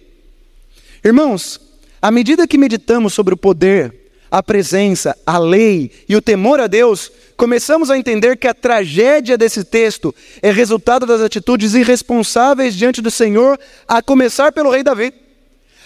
Irmãos, 1.04 1.60
à 2.02 2.10
medida 2.10 2.48
que 2.48 2.58
meditamos 2.58 3.14
sobre 3.14 3.34
o 3.34 3.38
poder, 3.38 3.94
a 4.32 4.42
presença, 4.42 5.18
a 5.26 5.38
lei 5.38 5.92
e 6.08 6.16
o 6.16 6.22
temor 6.22 6.62
a 6.62 6.68
Deus, 6.68 7.12
começamos 7.36 7.92
a 7.92 7.98
entender 7.98 8.38
que 8.38 8.48
a 8.48 8.54
tragédia 8.54 9.38
desse 9.38 9.66
texto 9.66 10.16
é 10.42 10.50
resultado 10.50 11.06
das 11.06 11.20
atitudes 11.20 11.74
irresponsáveis 11.74 12.74
diante 12.74 13.02
do 13.02 13.12
Senhor, 13.12 13.60
a 13.86 14.02
começar 14.02 14.54
pelo 14.54 14.72
rei 14.72 14.82
Davi. 14.82 15.14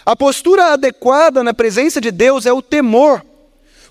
A 0.06 0.16
postura 0.16 0.74
adequada 0.74 1.44
na 1.44 1.52
presença 1.52 2.00
de 2.00 2.12
Deus 2.12 2.46
é 2.46 2.54
o 2.54 2.62
temor. 2.62 3.26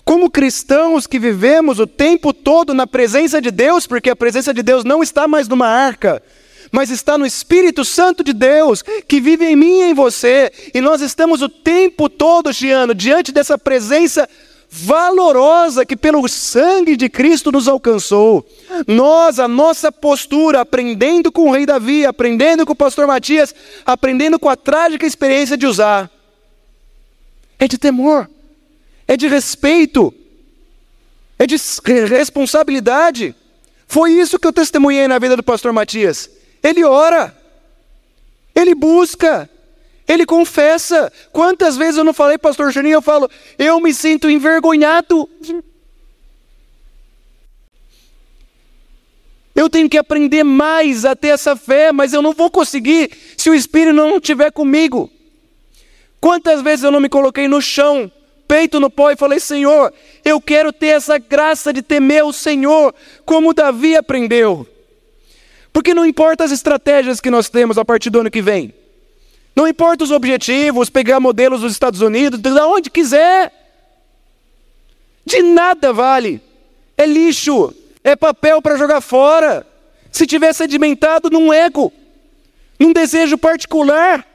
Como 0.05 0.31
cristãos 0.31 1.05
que 1.05 1.19
vivemos 1.19 1.77
o 1.77 1.85
tempo 1.85 2.31
todo 2.31 2.73
na 2.73 2.87
presença 2.87 3.41
de 3.41 3.51
Deus, 3.51 3.85
porque 3.85 4.09
a 4.09 4.15
presença 4.15 4.53
de 4.53 4.63
Deus 4.63 4.85
não 4.85 5.03
está 5.03 5.27
mais 5.27 5.49
numa 5.49 5.67
arca, 5.67 6.23
mas 6.71 6.89
está 6.89 7.17
no 7.17 7.25
Espírito 7.25 7.85
Santo 7.85 8.23
de 8.23 8.33
Deus, 8.33 8.81
que 9.07 9.19
vive 9.19 9.45
em 9.45 9.55
mim 9.55 9.79
e 9.79 9.83
em 9.83 9.93
você, 9.93 10.51
e 10.73 10.81
nós 10.81 11.01
estamos 11.01 11.41
o 11.41 11.49
tempo 11.49 12.09
todo, 12.09 12.51
Giano, 12.51 12.93
diante 12.93 13.31
dessa 13.31 13.57
presença 13.57 14.27
valorosa 14.69 15.85
que 15.85 15.95
pelo 15.95 16.27
sangue 16.27 16.97
de 16.97 17.07
Cristo 17.07 17.51
nos 17.51 17.67
alcançou. 17.67 18.45
Nós, 18.85 19.39
a 19.39 19.47
nossa 19.47 19.91
postura, 19.91 20.61
aprendendo 20.61 21.31
com 21.31 21.49
o 21.49 21.51
rei 21.51 21.65
Davi, 21.65 22.05
aprendendo 22.05 22.65
com 22.65 22.73
o 22.73 22.75
pastor 22.75 23.07
Matias, 23.07 23.55
aprendendo 23.85 24.37
com 24.37 24.49
a 24.49 24.55
trágica 24.55 25.05
experiência 25.05 25.55
de 25.55 25.65
usar, 25.65 26.11
é 27.57 27.67
de 27.67 27.77
temor, 27.77 28.29
é 29.07 29.15
de 29.15 29.27
respeito, 29.27 30.13
é 31.39 31.45
de 31.45 31.55
responsabilidade. 32.09 33.33
Foi 33.87 34.11
isso 34.11 34.39
que 34.39 34.47
eu 34.47 34.53
testemunhei 34.53 35.07
na 35.07 35.19
vida 35.19 35.37
do 35.37 35.43
pastor 35.43 35.71
Matias. 35.71 36.29
Ele 36.65 36.83
ora, 36.83 37.31
ele 38.55 38.73
busca, 38.73 39.47
ele 40.07 40.25
confessa. 40.25 41.13
Quantas 41.31 41.77
vezes 41.77 41.97
eu 41.97 42.03
não 42.03 42.11
falei, 42.11 42.39
pastor 42.39 42.71
Juninho, 42.71 42.95
eu 42.95 43.01
falo, 43.03 43.29
eu 43.59 43.79
me 43.79 43.93
sinto 43.93 44.27
envergonhado. 44.31 45.29
Eu 49.53 49.69
tenho 49.69 49.87
que 49.87 49.95
aprender 49.95 50.43
mais 50.43 51.05
a 51.05 51.15
ter 51.15 51.27
essa 51.27 51.55
fé, 51.55 51.91
mas 51.91 52.13
eu 52.13 52.21
não 52.23 52.33
vou 52.33 52.49
conseguir 52.49 53.11
se 53.37 53.47
o 53.47 53.53
Espírito 53.53 53.93
não 53.93 54.17
estiver 54.17 54.51
comigo. 54.51 55.07
Quantas 56.19 56.63
vezes 56.63 56.83
eu 56.83 56.89
não 56.89 56.99
me 56.99 57.09
coloquei 57.09 57.47
no 57.47 57.61
chão, 57.61 58.11
peito 58.47 58.79
no 58.79 58.89
pó 58.89 59.11
e 59.11 59.15
falei: 59.15 59.39
Senhor, 59.39 59.93
eu 60.25 60.41
quero 60.41 60.73
ter 60.73 60.87
essa 60.87 61.19
graça 61.19 61.71
de 61.71 61.83
temer 61.83 62.25
o 62.25 62.33
Senhor, 62.33 62.91
como 63.23 63.53
Davi 63.53 63.95
aprendeu. 63.95 64.67
Porque 65.75 65.93
não 65.93 66.05
importa 66.05 66.45
as 66.45 66.53
estratégias 66.53 67.19
que 67.19 67.29
nós 67.29 67.49
temos 67.49 67.77
a 67.77 67.83
partir 67.83 68.09
do 68.09 68.21
ano 68.21 68.31
que 68.31 68.41
vem. 68.41 68.73
Não 69.53 69.67
importa 69.67 70.05
os 70.05 70.09
objetivos, 70.09 70.89
pegar 70.89 71.19
modelos 71.19 71.59
dos 71.59 71.73
Estados 71.73 71.99
Unidos, 71.99 72.39
de 72.39 72.49
onde 72.61 72.89
quiser. 72.89 73.51
De 75.25 75.41
nada 75.41 75.91
vale. 75.91 76.41
É 76.97 77.05
lixo, 77.05 77.75
é 78.05 78.15
papel 78.15 78.61
para 78.61 78.77
jogar 78.77 79.01
fora. 79.01 79.67
Se 80.13 80.25
tiver 80.25 80.53
sedimentado 80.53 81.29
num 81.29 81.51
ego, 81.51 81.91
num 82.79 82.93
desejo 82.93 83.37
particular. 83.37 84.25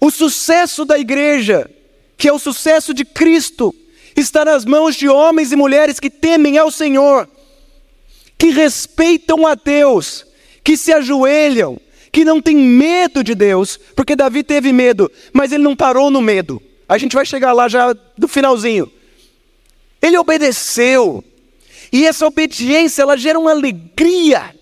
O 0.00 0.10
sucesso 0.10 0.84
da 0.84 0.98
igreja, 0.98 1.70
que 2.18 2.26
é 2.26 2.32
o 2.32 2.40
sucesso 2.40 2.92
de 2.92 3.04
Cristo, 3.04 3.72
está 4.16 4.44
nas 4.44 4.64
mãos 4.64 4.96
de 4.96 5.08
homens 5.08 5.52
e 5.52 5.56
mulheres 5.56 6.00
que 6.00 6.10
temem 6.10 6.58
ao 6.58 6.72
Senhor, 6.72 7.28
que 8.42 8.50
respeitam 8.50 9.46
a 9.46 9.54
Deus, 9.54 10.26
que 10.64 10.76
se 10.76 10.92
ajoelham, 10.92 11.80
que 12.10 12.24
não 12.24 12.42
tem 12.42 12.56
medo 12.56 13.22
de 13.22 13.36
Deus, 13.36 13.78
porque 13.94 14.16
Davi 14.16 14.42
teve 14.42 14.72
medo, 14.72 15.08
mas 15.32 15.52
ele 15.52 15.62
não 15.62 15.76
parou 15.76 16.10
no 16.10 16.20
medo. 16.20 16.60
A 16.88 16.98
gente 16.98 17.14
vai 17.14 17.24
chegar 17.24 17.52
lá 17.52 17.68
já 17.68 17.94
do 18.18 18.26
finalzinho. 18.26 18.90
Ele 20.02 20.18
obedeceu. 20.18 21.22
E 21.92 22.04
essa 22.04 22.26
obediência, 22.26 23.02
ela 23.02 23.16
gera 23.16 23.38
uma 23.38 23.52
alegria. 23.52 24.52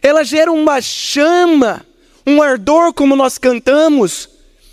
Ela 0.00 0.24
gera 0.24 0.50
uma 0.50 0.80
chama, 0.80 1.84
um 2.26 2.42
ardor 2.42 2.94
como 2.94 3.14
nós 3.14 3.36
cantamos, 3.36 4.26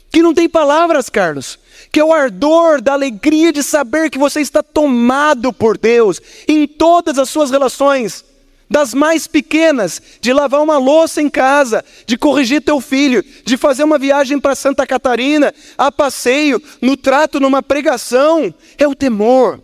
que 0.10 0.21
não 0.21 0.34
tem 0.34 0.47
palavras, 0.47 1.10
Carlos. 1.10 1.60
Que 1.91 1.99
é 1.99 2.06
o 2.06 2.13
ardor 2.13 2.82
da 2.82 2.93
alegria 2.93 3.52
de 3.52 3.62
saber 3.63 4.10
que 4.10 4.17
você 4.17 4.39
está 4.39 4.63
tomado 4.63 5.52
por 5.52 5.78
Deus 5.78 6.21
em 6.47 6.65
todas 6.65 7.19
as 7.19 7.28
suas 7.30 7.52
relações 7.52 8.29
das 8.69 8.93
mais 8.93 9.25
pequenas, 9.25 10.01
de 10.21 10.32
lavar 10.32 10.62
uma 10.62 10.77
louça 10.77 11.21
em 11.21 11.29
casa, 11.29 11.84
de 12.05 12.17
corrigir 12.17 12.62
teu 12.62 12.79
filho, 12.79 13.23
de 13.43 13.58
fazer 13.58 13.84
uma 13.84 13.97
viagem 13.97 14.39
para 14.39 14.55
Santa 14.55 14.86
Catarina, 14.86 15.53
a 15.77 15.91
passeio, 15.91 16.62
no 16.82 16.95
trato, 16.95 17.39
numa 17.39 17.63
pregação, 17.63 18.53
é 18.77 18.88
o 18.88 18.93
temor. 18.93 19.60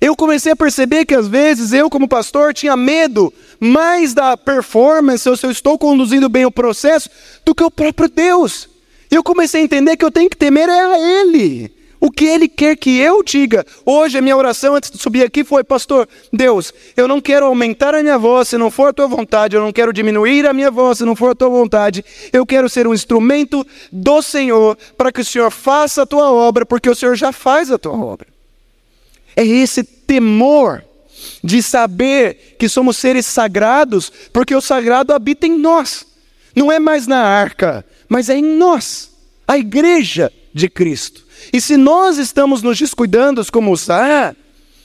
Eu 0.00 0.14
comecei 0.14 0.52
a 0.52 0.56
perceber 0.56 1.06
que 1.06 1.14
às 1.14 1.26
vezes 1.26 1.72
eu, 1.72 1.88
como 1.88 2.06
pastor, 2.06 2.52
tinha 2.52 2.76
medo 2.76 3.32
mais 3.58 4.12
da 4.12 4.36
performance, 4.36 5.26
ou 5.26 5.36
se 5.36 5.46
eu 5.46 5.50
estou 5.50 5.78
conduzindo 5.78 6.28
bem 6.28 6.44
o 6.44 6.50
processo, 6.50 7.08
do 7.44 7.54
que 7.54 7.64
o 7.64 7.70
próprio 7.70 8.08
Deus. 8.08 8.68
Eu 9.10 9.22
comecei 9.22 9.62
a 9.62 9.64
entender 9.64 9.96
que 9.96 10.04
eu 10.04 10.10
tenho 10.10 10.28
que 10.28 10.36
temer 10.36 10.68
a 10.68 10.98
Ele. 10.98 11.72
O 12.04 12.10
que 12.10 12.26
Ele 12.26 12.46
quer 12.48 12.76
que 12.76 12.98
eu 12.98 13.22
diga. 13.22 13.64
Hoje, 13.82 14.18
a 14.18 14.20
minha 14.20 14.36
oração 14.36 14.74
antes 14.74 14.90
de 14.90 14.98
subir 14.98 15.24
aqui 15.24 15.42
foi: 15.42 15.64
Pastor, 15.64 16.06
Deus, 16.30 16.70
eu 16.94 17.08
não 17.08 17.18
quero 17.18 17.46
aumentar 17.46 17.94
a 17.94 18.02
minha 18.02 18.18
voz 18.18 18.48
se 18.48 18.58
não 18.58 18.70
for 18.70 18.88
a 18.88 18.92
tua 18.92 19.06
vontade, 19.06 19.56
eu 19.56 19.62
não 19.62 19.72
quero 19.72 19.90
diminuir 19.90 20.46
a 20.46 20.52
minha 20.52 20.70
voz 20.70 20.98
se 20.98 21.04
não 21.06 21.16
for 21.16 21.30
a 21.30 21.34
tua 21.34 21.48
vontade. 21.48 22.04
Eu 22.30 22.44
quero 22.44 22.68
ser 22.68 22.86
um 22.86 22.92
instrumento 22.92 23.66
do 23.90 24.20
Senhor 24.20 24.76
para 24.98 25.10
que 25.10 25.22
o 25.22 25.24
Senhor 25.24 25.50
faça 25.50 26.02
a 26.02 26.06
tua 26.06 26.30
obra, 26.30 26.66
porque 26.66 26.90
o 26.90 26.94
Senhor 26.94 27.16
já 27.16 27.32
faz 27.32 27.70
a 27.70 27.78
tua 27.78 27.94
obra. 27.94 28.26
É 29.34 29.42
esse 29.42 29.82
temor 29.82 30.84
de 31.42 31.62
saber 31.62 32.56
que 32.58 32.68
somos 32.68 32.98
seres 32.98 33.24
sagrados, 33.24 34.12
porque 34.30 34.54
o 34.54 34.60
sagrado 34.60 35.14
habita 35.14 35.46
em 35.46 35.56
nós. 35.56 36.04
Não 36.54 36.70
é 36.70 36.78
mais 36.78 37.06
na 37.06 37.22
arca, 37.22 37.82
mas 38.10 38.28
é 38.28 38.36
em 38.36 38.44
nós, 38.58 39.10
a 39.48 39.56
igreja 39.56 40.30
de 40.52 40.68
Cristo. 40.68 41.23
E 41.52 41.60
se 41.60 41.76
nós 41.76 42.18
estamos 42.18 42.62
nos 42.62 42.78
descuidando 42.78 43.44
como 43.50 43.72
usar, 43.72 44.34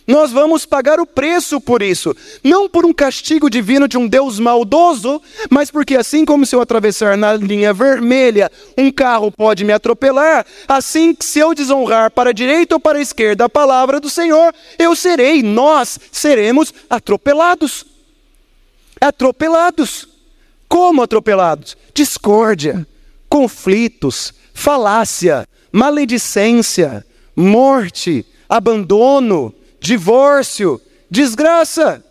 nós 0.10 0.32
vamos 0.32 0.66
pagar 0.66 1.00
o 1.00 1.06
preço 1.06 1.62
por 1.62 1.84
isso. 1.84 2.16
Não 2.44 2.68
por 2.68 2.84
um 2.84 2.92
castigo 2.92 3.48
divino 3.48 3.88
de 3.88 3.96
um 3.96 4.08
Deus 4.08 4.40
maldoso, 4.40 5.22
mas 5.52 5.70
porque 5.70 5.96
assim 5.96 6.26
como 6.26 6.48
se 6.48 6.56
eu 6.56 6.62
atravessar 6.62 7.16
na 7.16 7.34
linha 7.34 7.72
vermelha, 7.72 8.52
um 8.76 8.92
carro 8.92 9.32
pode 9.32 9.64
me 9.64 9.72
atropelar, 9.72 10.48
assim 10.68 11.14
que 11.14 11.24
se 11.24 11.38
eu 11.38 11.54
desonrar 11.54 12.10
para 12.10 12.32
a 12.32 12.34
direita 12.34 12.74
ou 12.74 12.80
para 12.80 12.98
a 12.98 13.02
esquerda 13.02 13.46
a 13.46 13.50
palavra 13.50 14.00
do 14.00 14.10
Senhor, 14.10 14.52
eu 14.80 14.96
serei, 14.96 15.44
nós 15.44 16.00
seremos 16.12 16.74
atropelados. 16.90 17.86
Atropelados. 19.00 20.08
Como 20.68 21.04
atropelados? 21.04 21.78
Discórdia, 21.94 22.88
conflitos, 23.28 24.34
falácia, 24.54 25.48
maledicência, 25.72 27.06
morte, 27.36 28.26
abandono, 28.48 29.54
divórcio, 29.80 30.82
desgraça. 31.10 32.04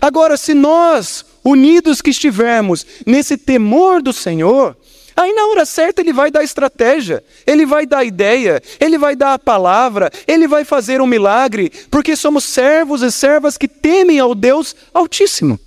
Agora, 0.00 0.36
se 0.36 0.54
nós, 0.54 1.24
unidos 1.44 2.00
que 2.00 2.10
estivermos 2.10 2.86
nesse 3.06 3.36
temor 3.36 4.02
do 4.02 4.12
Senhor, 4.12 4.76
aí 5.16 5.32
na 5.32 5.46
hora 5.46 5.64
certa 5.64 6.00
ele 6.00 6.12
vai 6.12 6.30
dar 6.30 6.44
estratégia, 6.44 7.24
ele 7.46 7.64
vai 7.64 7.86
dar 7.86 8.04
ideia, 8.04 8.62
ele 8.78 8.98
vai 8.98 9.16
dar 9.16 9.34
a 9.34 9.38
palavra, 9.38 10.10
ele 10.26 10.46
vai 10.46 10.64
fazer 10.64 11.00
um 11.00 11.06
milagre, 11.06 11.70
porque 11.90 12.14
somos 12.14 12.44
servos 12.44 13.02
e 13.02 13.10
servas 13.10 13.56
que 13.56 13.66
temem 13.66 14.20
ao 14.20 14.34
Deus 14.34 14.76
Altíssimo. 14.92 15.58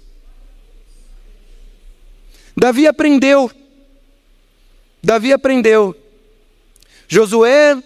Davi 2.56 2.86
aprendeu. 2.86 3.50
Davi 5.02 5.34
aprendeu. 5.34 5.96
Josué 7.12 7.78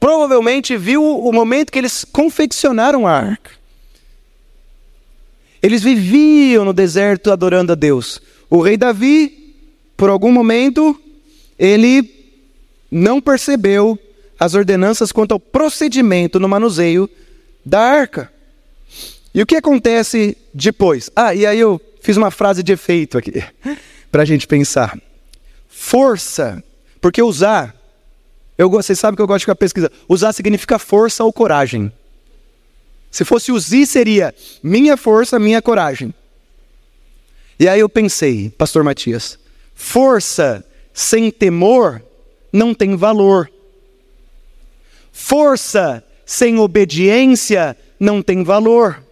provavelmente 0.00 0.78
viu 0.78 1.04
o 1.04 1.30
momento 1.30 1.70
que 1.70 1.78
eles 1.78 2.06
confeccionaram 2.06 3.06
a 3.06 3.12
arca. 3.12 3.50
Eles 5.62 5.82
viviam 5.82 6.64
no 6.64 6.72
deserto 6.72 7.30
adorando 7.30 7.72
a 7.72 7.74
Deus. 7.74 8.18
O 8.48 8.62
rei 8.62 8.78
Davi, 8.78 9.54
por 9.94 10.08
algum 10.08 10.32
momento, 10.32 10.98
ele 11.58 12.32
não 12.90 13.20
percebeu 13.20 13.98
as 14.40 14.54
ordenanças 14.54 15.12
quanto 15.12 15.32
ao 15.32 15.38
procedimento 15.38 16.40
no 16.40 16.48
manuseio 16.48 17.10
da 17.62 17.78
arca. 17.78 18.32
E 19.34 19.42
o 19.42 19.46
que 19.46 19.56
acontece 19.56 20.34
depois? 20.54 21.10
Ah, 21.14 21.34
e 21.34 21.44
aí 21.44 21.60
eu 21.60 21.78
fiz 22.00 22.16
uma 22.16 22.30
frase 22.30 22.62
de 22.62 22.72
efeito 22.72 23.18
aqui, 23.18 23.44
para 24.10 24.22
a 24.22 24.26
gente 24.26 24.46
pensar. 24.46 24.98
Força, 25.68 26.64
porque 27.02 27.20
usar, 27.20 27.76
eu, 28.62 28.70
vocês 28.70 28.98
sabem 28.98 29.16
que 29.16 29.22
eu 29.22 29.26
gosto 29.26 29.40
de 29.40 29.44
ficar 29.44 29.56
pesquisando. 29.56 29.92
Usar 30.08 30.32
significa 30.32 30.78
força 30.78 31.24
ou 31.24 31.32
coragem. 31.32 31.92
Se 33.10 33.24
fosse 33.24 33.52
Uzi, 33.52 33.84
seria 33.86 34.34
minha 34.62 34.96
força, 34.96 35.38
minha 35.38 35.60
coragem. 35.60 36.14
E 37.58 37.68
aí 37.68 37.80
eu 37.80 37.88
pensei, 37.88 38.50
Pastor 38.50 38.82
Matias, 38.82 39.38
força 39.74 40.64
sem 40.94 41.30
temor 41.30 42.02
não 42.52 42.74
tem 42.74 42.96
valor. 42.96 43.50
Força 45.12 46.02
sem 46.24 46.58
obediência 46.58 47.76
não 48.00 48.22
tem 48.22 48.42
valor. 48.42 49.02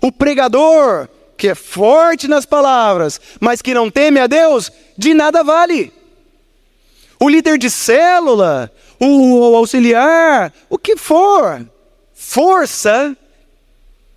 O 0.00 0.10
pregador, 0.10 1.08
que 1.36 1.48
é 1.48 1.54
forte 1.54 2.26
nas 2.26 2.46
palavras, 2.46 3.20
mas 3.38 3.60
que 3.60 3.74
não 3.74 3.90
teme 3.90 4.20
a 4.20 4.26
Deus, 4.26 4.70
de 4.96 5.12
nada 5.12 5.42
vale. 5.42 5.92
O 7.22 7.28
líder 7.28 7.58
de 7.58 7.68
célula, 7.68 8.72
o 8.98 9.54
auxiliar, 9.54 10.50
o 10.70 10.78
que 10.78 10.96
for, 10.96 11.66
força, 12.14 13.14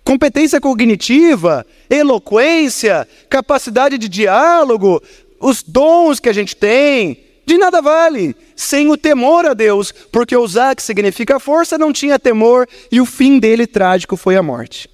competência 0.02 0.58
cognitiva, 0.58 1.66
eloquência, 1.90 3.06
capacidade 3.28 3.98
de 3.98 4.08
diálogo, 4.08 5.02
os 5.38 5.62
dons 5.62 6.18
que 6.18 6.30
a 6.30 6.32
gente 6.32 6.56
tem, 6.56 7.22
de 7.44 7.58
nada 7.58 7.82
vale, 7.82 8.34
sem 8.56 8.90
o 8.90 8.96
temor 8.96 9.44
a 9.44 9.52
Deus, 9.52 9.92
porque 10.10 10.34
usar 10.34 10.74
que 10.74 10.82
significa 10.82 11.38
força 11.38 11.76
não 11.76 11.92
tinha 11.92 12.18
temor 12.18 12.66
e 12.90 13.02
o 13.02 13.06
fim 13.06 13.38
dele 13.38 13.66
trágico 13.66 14.16
foi 14.16 14.34
a 14.34 14.42
morte. 14.42 14.88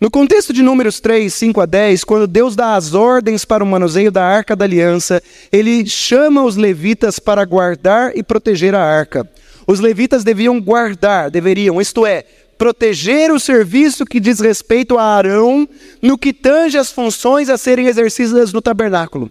No 0.00 0.10
contexto 0.10 0.52
de 0.52 0.62
Números 0.62 0.98
3, 0.98 1.32
5 1.32 1.60
a 1.60 1.66
10, 1.66 2.04
quando 2.04 2.26
Deus 2.26 2.56
dá 2.56 2.74
as 2.74 2.94
ordens 2.94 3.44
para 3.44 3.62
o 3.62 3.66
manuseio 3.66 4.10
da 4.10 4.24
arca 4.24 4.56
da 4.56 4.64
aliança, 4.64 5.22
ele 5.52 5.86
chama 5.86 6.42
os 6.42 6.56
levitas 6.56 7.18
para 7.18 7.44
guardar 7.44 8.12
e 8.16 8.22
proteger 8.22 8.74
a 8.74 8.82
arca. 8.82 9.28
Os 9.66 9.78
levitas 9.80 10.24
deviam 10.24 10.60
guardar, 10.60 11.30
deveriam, 11.30 11.80
isto 11.80 12.04
é, 12.04 12.24
proteger 12.58 13.30
o 13.30 13.38
serviço 13.38 14.04
que 14.04 14.18
diz 14.18 14.40
respeito 14.40 14.98
a 14.98 15.04
Arão 15.04 15.66
no 16.02 16.18
que 16.18 16.32
tange 16.32 16.76
as 16.76 16.90
funções 16.90 17.48
a 17.48 17.56
serem 17.56 17.86
exercidas 17.86 18.52
no 18.52 18.60
tabernáculo. 18.60 19.30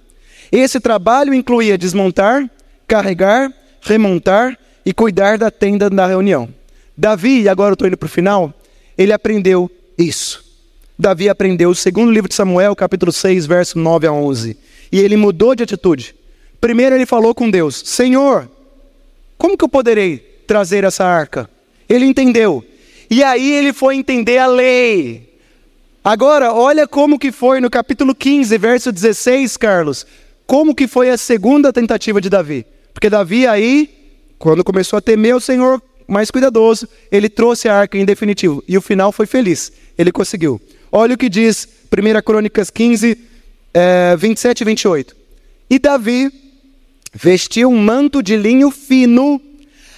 Esse 0.51 0.79
trabalho 0.79 1.33
incluía 1.33 1.77
desmontar, 1.77 2.49
carregar, 2.87 3.51
remontar 3.81 4.57
e 4.85 4.93
cuidar 4.93 5.37
da 5.37 5.51
tenda 5.51 5.89
da 5.89 6.07
reunião. 6.07 6.49
Davi, 6.97 7.49
agora 7.49 7.71
eu 7.71 7.73
estou 7.73 7.87
indo 7.87 7.97
para 7.97 8.07
o 8.07 8.09
final, 8.09 8.53
ele 8.97 9.11
aprendeu 9.11 9.69
isso. 9.97 10.42
Davi 10.97 11.27
aprendeu 11.27 11.69
o 11.69 11.75
segundo 11.75 12.11
livro 12.11 12.29
de 12.29 12.35
Samuel, 12.35 12.75
capítulo 12.75 13.11
6, 13.11 13.45
verso 13.45 13.79
9 13.79 14.07
a 14.07 14.13
11. 14.13 14.57
E 14.91 14.99
ele 14.99 15.17
mudou 15.17 15.55
de 15.55 15.63
atitude. 15.63 16.15
Primeiro 16.61 16.95
ele 16.95 17.05
falou 17.05 17.33
com 17.33 17.49
Deus: 17.49 17.81
Senhor, 17.85 18.49
como 19.37 19.57
que 19.57 19.63
eu 19.63 19.69
poderei 19.69 20.17
trazer 20.45 20.83
essa 20.83 21.03
arca? 21.03 21.49
Ele 21.89 22.05
entendeu. 22.05 22.63
E 23.09 23.23
aí 23.23 23.53
ele 23.53 23.73
foi 23.73 23.95
entender 23.95 24.37
a 24.37 24.47
lei. 24.47 25.33
Agora, 26.03 26.53
olha 26.53 26.87
como 26.87 27.17
que 27.17 27.31
foi 27.31 27.59
no 27.59 27.69
capítulo 27.69 28.13
15, 28.13 28.57
verso 28.57 28.91
16, 28.91 29.57
Carlos. 29.57 30.05
Como 30.45 30.75
que 30.75 30.87
foi 30.87 31.09
a 31.09 31.17
segunda 31.17 31.73
tentativa 31.73 32.19
de 32.21 32.29
Davi? 32.29 32.65
Porque 32.93 33.09
Davi 33.09 33.47
aí, 33.47 33.89
quando 34.37 34.63
começou 34.63 34.97
a 34.97 35.01
temer 35.01 35.35
o 35.35 35.41
Senhor 35.41 35.81
mais 36.07 36.29
cuidadoso, 36.29 36.87
ele 37.11 37.29
trouxe 37.29 37.67
a 37.67 37.75
arca 37.75 37.97
em 37.97 38.05
definitivo. 38.05 38.63
E 38.67 38.77
o 38.77 38.81
final 38.81 39.11
foi 39.11 39.25
feliz. 39.25 39.71
Ele 39.97 40.11
conseguiu. 40.11 40.61
Olha 40.95 41.15
o 41.15 41.17
que 41.17 41.27
diz 41.27 41.67
1 41.91 42.21
Crônicas 42.21 42.69
15, 42.69 43.17
é, 43.73 44.15
27 44.15 44.61
e 44.61 44.63
28. 44.63 45.15
E 45.67 45.79
Davi 45.79 46.31
vestiu 47.11 47.71
um 47.71 47.79
manto 47.79 48.21
de 48.21 48.37
linho 48.37 48.69
fino, 48.69 49.41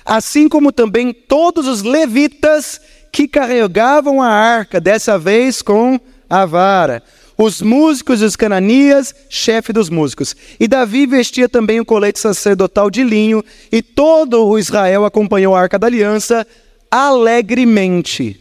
assim 0.06 0.48
como 0.48 0.72
também 0.72 1.12
todos 1.12 1.68
os 1.68 1.84
levitas 1.84 2.80
que 3.12 3.28
carregavam 3.28 4.22
a 4.22 4.30
arca, 4.30 4.80
dessa 4.80 5.20
vez 5.20 5.62
com 5.62 6.00
a 6.30 6.46
vara. 6.46 7.04
Os 7.38 7.62
músicos 7.62 8.22
e 8.22 8.24
os 8.24 8.38
cananias, 8.38 9.14
chefe 9.30 9.74
dos 9.74 9.90
músicos. 9.90 10.34
E 10.58 10.66
Davi 10.66 11.06
vestia 11.06 11.50
também 11.50 11.82
o 11.82 11.86
colete 11.86 12.20
sacerdotal 12.20 12.90
de 12.90 13.04
linho, 13.04 13.44
e 13.70 13.82
todo 13.82 14.48
o 14.48 14.58
Israel 14.58 15.04
acompanhou 15.04 15.58
a 15.58 15.60
arca 15.60 15.78
da 15.78 15.88
aliança 15.88 16.48
alegremente. 16.90 18.40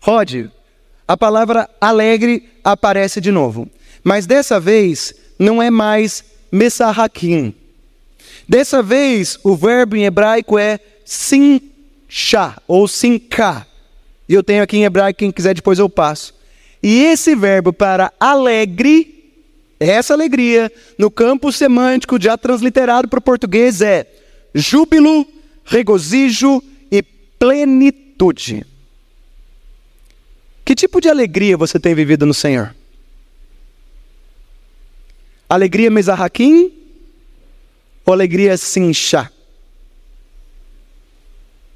Rod, 0.00 0.46
a 1.06 1.16
palavra 1.16 1.68
alegre 1.80 2.48
aparece 2.62 3.20
de 3.20 3.30
novo. 3.30 3.68
Mas 4.02 4.26
dessa 4.26 4.58
vez 4.58 5.14
não 5.38 5.62
é 5.62 5.70
mais 5.70 6.24
mesarrakim. 6.50 7.54
Dessa 8.48 8.82
vez 8.82 9.38
o 9.42 9.56
verbo 9.56 9.96
em 9.96 10.04
hebraico 10.04 10.58
é 10.58 10.78
sinchá 11.04 12.56
ou 12.66 12.86
sinká. 12.88 13.66
E 14.28 14.34
eu 14.34 14.42
tenho 14.42 14.62
aqui 14.62 14.76
em 14.76 14.84
hebraico, 14.84 15.18
quem 15.18 15.30
quiser 15.30 15.54
depois 15.54 15.78
eu 15.78 15.88
passo. 15.88 16.34
E 16.82 17.04
esse 17.04 17.34
verbo 17.34 17.72
para 17.72 18.12
alegre, 18.20 19.32
essa 19.80 20.14
alegria, 20.14 20.70
no 20.98 21.10
campo 21.10 21.50
semântico 21.50 22.20
já 22.20 22.36
transliterado 22.36 23.08
para 23.08 23.18
o 23.18 23.22
português 23.22 23.80
é 23.80 24.06
júbilo, 24.54 25.26
regozijo 25.64 26.62
e 26.90 27.02
plenitude. 27.38 28.66
Que 30.64 30.74
tipo 30.74 31.00
de 31.00 31.08
alegria 31.08 31.56
você 31.56 31.78
tem 31.78 31.94
vivido 31.94 32.24
no 32.24 32.32
Senhor? 32.32 32.74
Alegria 35.48 35.90
mesarraquim 35.90 36.72
ou 38.04 38.12
alegria 38.12 38.56
sinchá? 38.56 39.30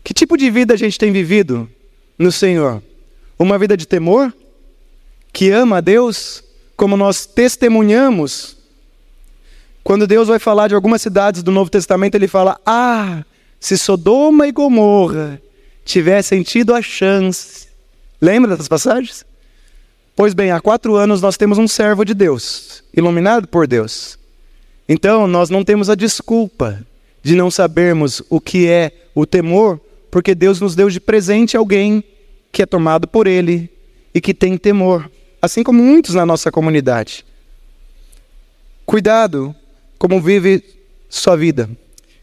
Que 0.02 0.14
tipo 0.14 0.38
de 0.38 0.50
vida 0.50 0.72
a 0.72 0.76
gente 0.76 0.98
tem 0.98 1.12
vivido 1.12 1.70
no 2.18 2.32
Senhor? 2.32 2.82
Uma 3.38 3.58
vida 3.58 3.76
de 3.76 3.86
temor? 3.86 4.34
Que 5.32 5.50
ama 5.50 5.76
a 5.76 5.80
Deus? 5.80 6.42
Como 6.74 6.96
nós 6.96 7.26
testemunhamos? 7.26 8.56
Quando 9.84 10.06
Deus 10.06 10.28
vai 10.28 10.38
falar 10.38 10.68
de 10.68 10.74
algumas 10.74 11.02
cidades 11.02 11.42
do 11.42 11.50
Novo 11.50 11.70
Testamento, 11.70 12.14
ele 12.14 12.26
fala: 12.26 12.58
Ah, 12.64 13.22
se 13.60 13.76
Sodoma 13.76 14.46
e 14.46 14.52
Gomorra 14.52 15.40
tivessem 15.84 16.42
tido 16.42 16.74
a 16.74 16.80
chance. 16.80 17.67
Lembra 18.20 18.50
dessas 18.50 18.68
passagens? 18.68 19.24
Pois 20.16 20.34
bem, 20.34 20.50
há 20.50 20.60
quatro 20.60 20.96
anos 20.96 21.22
nós 21.22 21.36
temos 21.36 21.58
um 21.58 21.68
servo 21.68 22.04
de 22.04 22.12
Deus, 22.12 22.82
iluminado 22.92 23.46
por 23.46 23.66
Deus. 23.66 24.18
Então, 24.88 25.26
nós 25.26 25.48
não 25.50 25.64
temos 25.64 25.88
a 25.88 25.94
desculpa 25.94 26.84
de 27.22 27.36
não 27.36 27.50
sabermos 27.50 28.22
o 28.28 28.40
que 28.40 28.66
é 28.66 28.90
o 29.14 29.24
temor, 29.24 29.80
porque 30.10 30.34
Deus 30.34 30.60
nos 30.60 30.74
deu 30.74 30.90
de 30.90 30.98
presente 30.98 31.56
alguém 31.56 32.02
que 32.50 32.62
é 32.62 32.66
tomado 32.66 33.06
por 33.06 33.26
Ele 33.26 33.70
e 34.14 34.20
que 34.20 34.34
tem 34.34 34.56
temor, 34.56 35.08
assim 35.40 35.62
como 35.62 35.82
muitos 35.82 36.14
na 36.14 36.26
nossa 36.26 36.50
comunidade. 36.50 37.24
Cuidado 38.84 39.54
como 39.98 40.20
vive 40.20 40.64
sua 41.08 41.36
vida. 41.36 41.68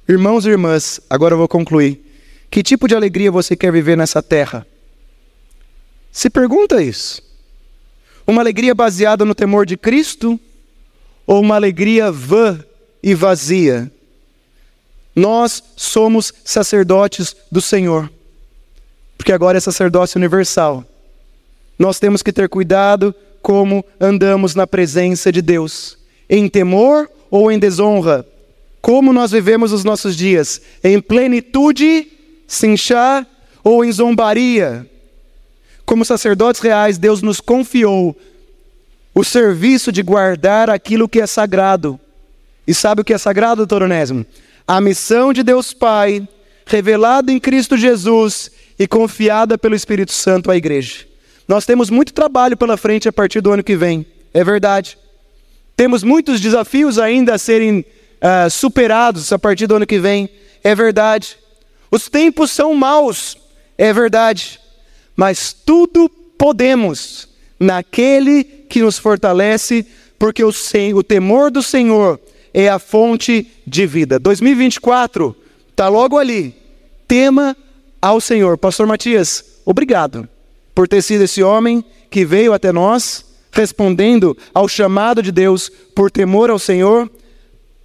Irmãos 0.10 0.46
e 0.46 0.50
irmãs, 0.50 1.00
agora 1.10 1.34
eu 1.34 1.38
vou 1.38 1.48
concluir. 1.48 2.02
Que 2.50 2.64
tipo 2.64 2.88
de 2.88 2.96
alegria 2.96 3.32
você 3.32 3.56
quer 3.56 3.72
viver 3.72 3.96
nessa 3.96 4.22
terra? 4.22 4.66
Se 6.16 6.30
pergunta 6.30 6.82
isso. 6.82 7.22
Uma 8.26 8.42
alegria 8.42 8.74
baseada 8.74 9.26
no 9.26 9.36
temor 9.36 9.66
de 9.66 9.76
Cristo 9.76 10.40
ou 11.28 11.42
uma 11.42 11.56
alegria 11.56 12.10
vã 12.10 12.64
e 13.04 13.14
vazia? 13.14 13.92
Nós 15.14 15.62
somos 15.76 16.34
sacerdotes 16.46 17.36
do 17.52 17.60
Senhor, 17.60 18.10
porque 19.18 19.34
agora 19.34 19.58
é 19.58 19.60
sacerdócio 19.60 20.18
universal. 20.18 20.86
Nós 21.78 22.00
temos 22.00 22.24
que 22.24 22.32
ter 22.32 22.48
cuidado 22.48 23.14
como 23.42 23.84
andamos 24.00 24.56
na 24.56 24.66
presença 24.66 25.34
de 25.34 25.42
Deus, 25.42 25.98
em 26.30 26.48
temor 26.48 27.12
ou 27.30 27.52
em 27.52 27.60
desonra, 27.60 28.26
como 28.82 29.12
nós 29.12 29.32
vivemos 29.32 29.74
os 29.74 29.84
nossos 29.84 30.16
dias, 30.16 30.62
em 30.82 31.02
plenitude, 31.02 32.08
sinchá 32.48 33.28
ou 33.62 33.84
em 33.84 33.92
zombaria. 33.92 34.90
Como 35.86 36.04
sacerdotes 36.04 36.62
reais, 36.62 36.98
Deus 36.98 37.22
nos 37.22 37.40
confiou 37.40 38.18
o 39.14 39.24
serviço 39.24 39.92
de 39.92 40.02
guardar 40.02 40.70
aquilo 40.70 41.08
que 41.08 41.22
é 41.22 41.28
sagrado. 41.28 42.00
E 42.68 42.74
sabe 42.74 43.02
o 43.02 43.04
que 43.06 43.14
é 43.14 43.18
sagrado, 43.18 43.58
doutor 43.58 43.84
Onésimo? 43.84 44.26
A 44.68 44.82
missão 44.82 45.32
de 45.32 45.44
Deus 45.44 45.74
Pai, 45.74 46.28
revelada 46.66 47.32
em 47.32 47.40
Cristo 47.40 47.78
Jesus 47.78 48.52
e 48.78 48.88
confiada 48.88 49.58
pelo 49.58 49.76
Espírito 49.76 50.12
Santo 50.12 50.50
à 50.50 50.58
igreja. 50.58 51.06
Nós 51.48 51.66
temos 51.66 51.92
muito 51.92 52.12
trabalho 52.12 52.58
pela 52.58 52.76
frente 52.76 53.08
a 53.08 53.14
partir 53.14 53.40
do 53.40 53.52
ano 53.52 53.64
que 53.64 53.76
vem, 53.76 54.06
é 54.34 54.44
verdade. 54.44 54.98
Temos 55.78 56.04
muitos 56.04 56.42
desafios 56.42 56.98
ainda 56.98 57.36
a 57.36 57.38
serem 57.38 57.80
uh, 57.80 58.50
superados 58.50 59.32
a 59.32 59.38
partir 59.38 59.68
do 59.68 59.76
ano 59.76 59.86
que 59.86 60.00
vem, 60.00 60.30
é 60.64 60.74
verdade. 60.74 61.38
Os 61.92 62.10
tempos 62.10 62.50
são 62.50 62.74
maus, 62.74 63.38
é 63.78 63.94
verdade. 63.94 64.60
Mas 65.16 65.54
tudo 65.54 66.10
podemos 66.38 67.30
naquele 67.60 68.44
que 68.44 68.82
nos 68.82 68.98
fortalece, 68.98 69.86
porque 70.20 70.44
o, 70.44 70.52
o 70.94 71.04
temor 71.04 71.50
do 71.50 71.64
Senhor 71.64 72.20
é 72.54 72.70
a 72.70 72.80
fonte 72.80 73.48
de 73.66 73.86
vida. 73.86 74.20
2024 74.20 75.36
está 75.70 75.88
logo 75.88 76.18
ali. 76.18 76.56
Tema 77.08 77.56
ao 78.02 78.20
Senhor. 78.20 78.58
Pastor 78.58 78.88
Matias, 78.88 79.44
obrigado 79.66 80.28
por 80.74 80.88
ter 80.88 81.02
sido 81.02 81.24
esse 81.24 81.42
homem 81.42 81.84
que 82.10 82.26
veio 82.26 82.54
até 82.54 82.72
nós, 82.72 83.26
respondendo 83.52 84.38
ao 84.54 84.68
chamado 84.68 85.22
de 85.22 85.32
Deus 85.32 85.70
por 85.94 86.12
temor 86.12 86.50
ao 86.50 86.60
Senhor. 86.60 87.10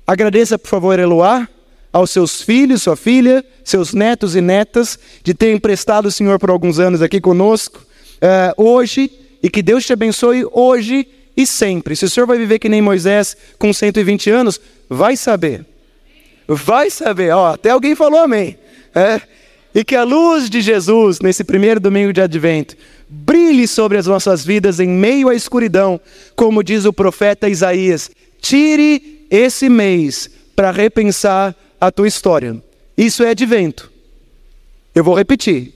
Agradeça, 0.06 0.58
por 0.58 0.68
favor, 0.68 0.98
Eloá, 0.98 1.48
aos 1.92 2.10
seus 2.10 2.42
filhos, 2.42 2.82
sua 2.82 2.96
filha, 2.96 3.44
seus 3.64 3.92
netos 3.92 4.36
e 4.36 4.40
netas, 4.40 4.98
de 5.22 5.34
ter 5.34 5.52
emprestado 5.52 6.06
o 6.06 6.10
Senhor 6.10 6.38
por 6.38 6.50
alguns 6.50 6.78
anos 6.78 7.02
aqui 7.02 7.20
conosco, 7.20 7.80
uh, 7.80 8.62
hoje, 8.62 9.10
e 9.42 9.48
que 9.48 9.62
Deus 9.62 9.84
te 9.84 9.92
abençoe 9.92 10.46
hoje 10.52 11.06
e 11.36 11.46
sempre. 11.46 11.96
Se 11.96 12.04
o 12.04 12.10
senhor 12.10 12.26
vai 12.26 12.38
viver 12.38 12.58
que 12.58 12.68
nem 12.68 12.82
Moisés 12.82 13.36
com 13.58 13.72
120 13.72 14.30
anos, 14.30 14.60
vai 14.88 15.16
saber. 15.16 15.64
Vai 16.46 16.90
saber. 16.90 17.32
Ó, 17.32 17.54
até 17.54 17.70
alguém 17.70 17.94
falou 17.94 18.20
amém. 18.20 18.58
É, 18.94 19.20
e 19.74 19.84
que 19.84 19.94
a 19.94 20.02
luz 20.02 20.50
de 20.50 20.60
Jesus, 20.60 21.20
nesse 21.20 21.44
primeiro 21.44 21.80
domingo 21.80 22.12
de 22.12 22.20
advento, 22.20 22.76
brilhe 23.08 23.66
sobre 23.66 23.98
as 23.98 24.06
nossas 24.06 24.44
vidas 24.44 24.80
em 24.80 24.88
meio 24.88 25.28
à 25.28 25.34
escuridão, 25.34 26.00
como 26.34 26.62
diz 26.62 26.84
o 26.84 26.92
profeta 26.92 27.48
Isaías. 27.48 28.10
Tire 28.40 29.26
esse 29.30 29.68
mês 29.68 30.28
para 30.56 30.70
repensar 30.70 31.54
a 31.80 31.90
tua 31.90 32.06
história. 32.06 32.62
Isso 32.96 33.22
é 33.22 33.30
advento. 33.30 33.90
Eu 34.94 35.02
vou 35.02 35.14
repetir. 35.14 35.72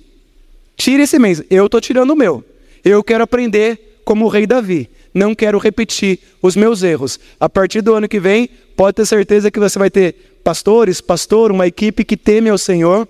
Tire 0.77 1.03
esse 1.03 1.19
mês. 1.19 1.43
Eu 1.49 1.67
estou 1.67 1.81
tirando 1.81 2.11
o 2.11 2.17
meu. 2.17 2.45
Eu 2.85 3.03
quero 3.03 3.25
aprender 3.25 4.01
como 4.05 4.25
o 4.25 4.29
rei 4.29 4.47
Davi. 4.47 4.91
Não 5.15 5.35
quero 5.35 5.59
repetir 5.59 6.19
os 6.43 6.57
meus 6.57 6.83
erros. 6.83 7.19
A 7.39 7.49
partir 7.49 7.81
do 7.81 7.95
ano 7.95 8.09
que 8.09 8.21
vem, 8.21 8.49
pode 8.77 8.97
ter 8.97 9.07
certeza 9.07 9.51
que 9.51 9.61
você 9.61 9.79
vai 9.79 9.91
ter 9.91 10.39
pastores, 10.43 11.01
pastor, 11.01 11.51
uma 11.51 11.67
equipe 11.67 12.05
que 12.05 12.17
teme 12.17 12.51
ao 12.51 12.59
Senhor 12.59 13.09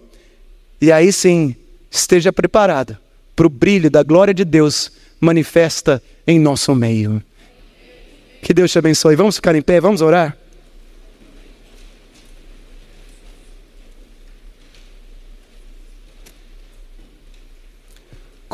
e 0.80 0.92
aí 0.92 1.12
sim, 1.12 1.56
esteja 1.90 2.32
preparado 2.32 2.98
para 3.34 3.46
o 3.46 3.50
brilho 3.50 3.90
da 3.90 4.02
glória 4.02 4.34
de 4.34 4.44
Deus 4.44 4.92
manifesta 5.18 6.02
em 6.26 6.38
nosso 6.38 6.74
meio. 6.74 7.22
Que 8.42 8.52
Deus 8.52 8.70
te 8.70 8.78
abençoe. 8.78 9.16
Vamos 9.16 9.36
ficar 9.36 9.54
em 9.54 9.62
pé, 9.62 9.80
vamos 9.80 10.02
orar? 10.02 10.36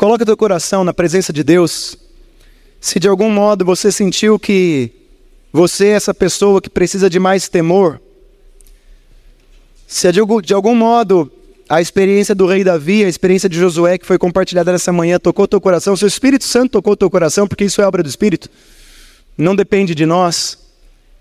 Coloque 0.01 0.25
teu 0.25 0.35
coração 0.35 0.83
na 0.83 0.95
presença 0.95 1.31
de 1.31 1.43
Deus. 1.43 1.95
Se 2.79 2.99
de 2.99 3.07
algum 3.07 3.29
modo 3.29 3.63
você 3.63 3.91
sentiu 3.91 4.39
que 4.39 4.89
você 5.53 5.89
é 5.89 5.91
essa 5.91 6.11
pessoa 6.11 6.59
que 6.59 6.71
precisa 6.71 7.07
de 7.07 7.19
mais 7.19 7.47
temor, 7.47 8.01
se 9.85 10.11
de 10.11 10.19
algum, 10.19 10.41
de 10.41 10.55
algum 10.55 10.73
modo 10.73 11.31
a 11.69 11.79
experiência 11.79 12.33
do 12.33 12.47
rei 12.47 12.63
Davi, 12.63 13.05
a 13.05 13.07
experiência 13.07 13.47
de 13.47 13.59
Josué 13.59 13.99
que 13.99 14.07
foi 14.07 14.17
compartilhada 14.17 14.71
nessa 14.71 14.91
manhã, 14.91 15.19
tocou 15.19 15.47
teu 15.47 15.61
coração, 15.61 15.95
seu 15.95 16.07
Espírito 16.07 16.45
Santo 16.45 16.71
tocou 16.71 16.97
teu 16.97 17.07
coração, 17.07 17.47
porque 17.47 17.65
isso 17.65 17.79
é 17.79 17.85
obra 17.85 18.01
do 18.01 18.09
Espírito, 18.09 18.49
não 19.37 19.55
depende 19.55 19.93
de 19.93 20.07
nós. 20.07 20.57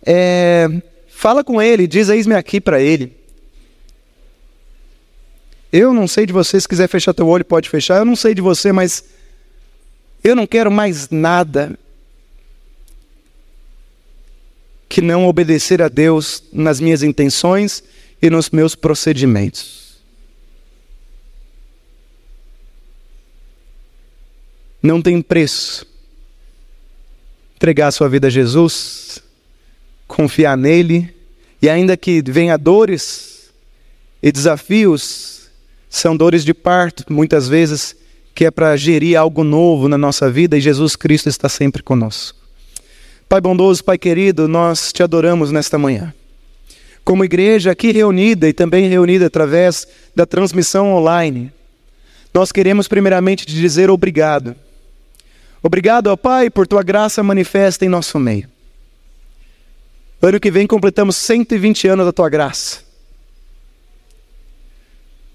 É, 0.07 0.71
fala 1.07 1.45
com 1.45 1.61
ele, 1.61 1.87
diz: 1.87 2.09
Eis-me 2.09 2.35
aqui 2.35 2.59
para 2.59 2.81
ele. 2.81 3.20
Eu 5.73 5.93
não 5.95 6.09
sei 6.09 6.27
de 6.27 6.33
você, 6.33 6.61
se 6.61 6.69
quiser 6.69 6.89
fechar 6.89 7.15
teu 7.15 7.29
olho, 7.29 7.45
pode 7.45 7.69
fechar. 7.69 7.99
Eu 7.99 8.05
não 8.05 8.17
sei 8.17 8.35
de 8.35 8.41
você, 8.41 8.73
mas 8.73 9.05
eu 10.23 10.35
não 10.35 10.47
quero 10.47 10.71
mais 10.71 11.09
nada 11.09 11.79
que 14.89 15.01
não 15.01 15.27
obedecer 15.29 15.81
a 15.81 15.89
Deus 15.89 16.43
nas 16.53 16.81
minhas 16.81 17.03
intenções 17.05 17.83
e 18.21 18.29
nos 18.29 18.51
meus 18.51 18.75
procedimentos. 18.75 20.01
Não 24.83 25.01
tem 25.01 25.23
preço. 25.23 25.87
Entregar 27.55 27.89
a 27.89 27.93
sua 27.93 28.09
vida 28.09 28.27
a 28.27 28.31
Jesus, 28.31 29.23
confiar 30.09 30.57
nele, 30.57 31.15
e 31.63 31.69
ainda 31.69 31.97
que 31.97 32.23
venha 32.23 32.57
dores 32.57 33.53
e 34.23 34.33
desafios, 34.33 35.40
são 35.91 36.17
dores 36.17 36.43
de 36.45 36.55
parto, 36.55 37.05
muitas 37.13 37.47
vezes, 37.47 37.95
que 38.35 38.47
é 38.47 38.51
para 38.51 38.75
gerir 38.79 39.19
algo 39.19 39.45
novo 39.45 39.89
na 39.89 39.99
nossa 39.99 40.31
vida 40.31 40.57
e 40.57 40.61
Jesus 40.61 40.97
Cristo 40.97 41.29
está 41.29 41.49
sempre 41.49 41.83
conosco. 41.83 42.39
Pai 43.29 43.43
bondoso, 43.43 43.85
Pai 43.85 43.99
querido, 43.99 44.49
nós 44.49 44.93
te 44.93 45.03
adoramos 45.03 45.53
nesta 45.53 45.77
manhã. 45.77 46.15
Como 47.05 47.25
igreja 47.25 47.73
aqui 47.73 47.93
reunida 47.93 48.49
e 48.49 48.53
também 48.55 48.89
reunida 48.89 49.27
através 49.27 49.87
da 50.15 50.25
transmissão 50.25 50.95
online, 50.95 51.53
nós 52.33 52.51
queremos 52.51 52.89
primeiramente 52.89 53.45
te 53.45 53.53
dizer 53.53 53.91
obrigado 53.91 54.57
Obrigado, 55.63 56.07
ó 56.07 56.17
Pai, 56.17 56.49
por 56.49 56.67
tua 56.67 56.83
graça 56.83 57.23
manifesta 57.23 57.85
em 57.85 57.89
nosso 57.89 58.19
meio. 58.19 58.49
Ano 60.23 60.41
que 60.41 60.51
vem 60.51 60.67
completamos 60.67 61.17
120 61.17 61.89
anos 61.89 62.07
da 62.07 62.13
tua 62.13 62.29
graça. 62.29 62.81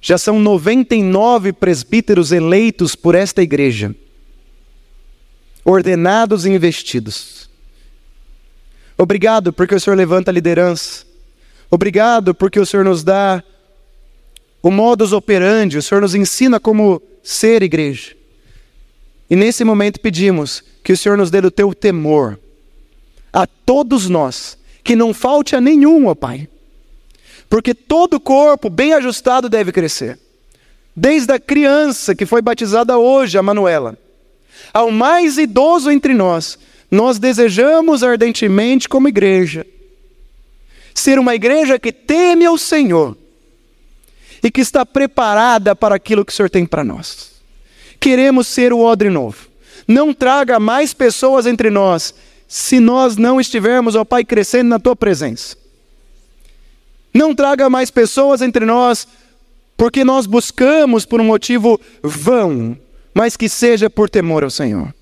Já 0.07 0.19
são 0.19 0.39
99 0.39 1.51
presbíteros 1.51 2.31
eleitos 2.31 2.93
por 2.93 3.15
esta 3.15 3.41
igreja, 3.41 3.95
ordenados 5.63 6.45
e 6.45 6.51
investidos. 6.51 7.49
Obrigado 8.95 9.51
porque 9.51 9.73
o 9.73 9.79
Senhor 9.79 9.95
levanta 9.95 10.29
a 10.29 10.33
liderança. 10.33 11.03
Obrigado 11.71 12.35
porque 12.35 12.59
o 12.59 12.67
Senhor 12.67 12.83
nos 12.85 13.03
dá 13.03 13.43
o 14.61 14.69
modus 14.69 15.11
operandi, 15.11 15.79
o 15.79 15.81
Senhor 15.81 16.01
nos 16.01 16.13
ensina 16.13 16.59
como 16.59 17.01
ser 17.23 17.63
igreja. 17.63 18.15
E 19.27 19.35
nesse 19.35 19.63
momento 19.63 19.99
pedimos 19.99 20.63
que 20.83 20.93
o 20.93 20.97
Senhor 20.97 21.17
nos 21.17 21.31
dê 21.31 21.39
o 21.39 21.49
teu 21.49 21.73
temor 21.73 22.39
a 23.33 23.47
todos 23.47 24.07
nós, 24.07 24.55
que 24.83 24.95
não 24.95 25.15
falte 25.15 25.55
a 25.55 25.59
nenhum, 25.59 26.05
ó 26.05 26.13
Pai. 26.13 26.47
Porque 27.49 27.73
todo 27.73 28.19
corpo 28.19 28.69
bem 28.69 28.93
ajustado 28.93 29.49
deve 29.49 29.71
crescer. 29.71 30.19
Desde 30.95 31.33
a 31.33 31.39
criança 31.39 32.15
que 32.15 32.25
foi 32.25 32.41
batizada 32.41 32.97
hoje, 32.97 33.37
a 33.37 33.43
Manuela, 33.43 33.97
ao 34.73 34.91
mais 34.91 35.37
idoso 35.37 35.91
entre 35.91 36.13
nós, 36.13 36.57
nós 36.89 37.19
desejamos 37.19 38.03
ardentemente, 38.03 38.87
como 38.87 39.07
igreja, 39.07 39.65
ser 40.93 41.19
uma 41.19 41.35
igreja 41.35 41.77
que 41.77 41.91
teme 41.91 42.45
ao 42.45 42.57
Senhor 42.57 43.17
e 44.41 44.49
que 44.49 44.61
está 44.61 44.85
preparada 44.85 45.75
para 45.75 45.95
aquilo 45.95 46.23
que 46.23 46.31
o 46.31 46.35
Senhor 46.35 46.49
tem 46.49 46.65
para 46.65 46.83
nós. 46.83 47.33
Queremos 47.99 48.47
ser 48.47 48.71
o 48.71 48.79
odre 48.79 49.09
novo. 49.09 49.47
Não 49.87 50.13
traga 50.13 50.59
mais 50.59 50.93
pessoas 50.93 51.45
entre 51.45 51.69
nós 51.69 52.13
se 52.47 52.79
nós 52.79 53.17
não 53.17 53.41
estivermos, 53.41 53.95
ó 53.95 54.05
Pai, 54.05 54.23
crescendo 54.23 54.69
na 54.69 54.79
tua 54.79 54.95
presença. 54.95 55.57
Não 57.15 57.33
traga 57.33 57.69
mais 57.69 57.89
pessoas 57.89 58.41
entre 58.41 58.65
nós 58.65 59.07
porque 59.77 60.03
nós 60.03 60.25
buscamos 60.25 61.05
por 61.05 61.21
um 61.21 61.23
motivo 61.23 61.79
vão, 62.03 62.77
mas 63.13 63.37
que 63.37 63.47
seja 63.47 63.89
por 63.89 64.09
temor 64.09 64.43
ao 64.43 64.49
Senhor. 64.49 64.93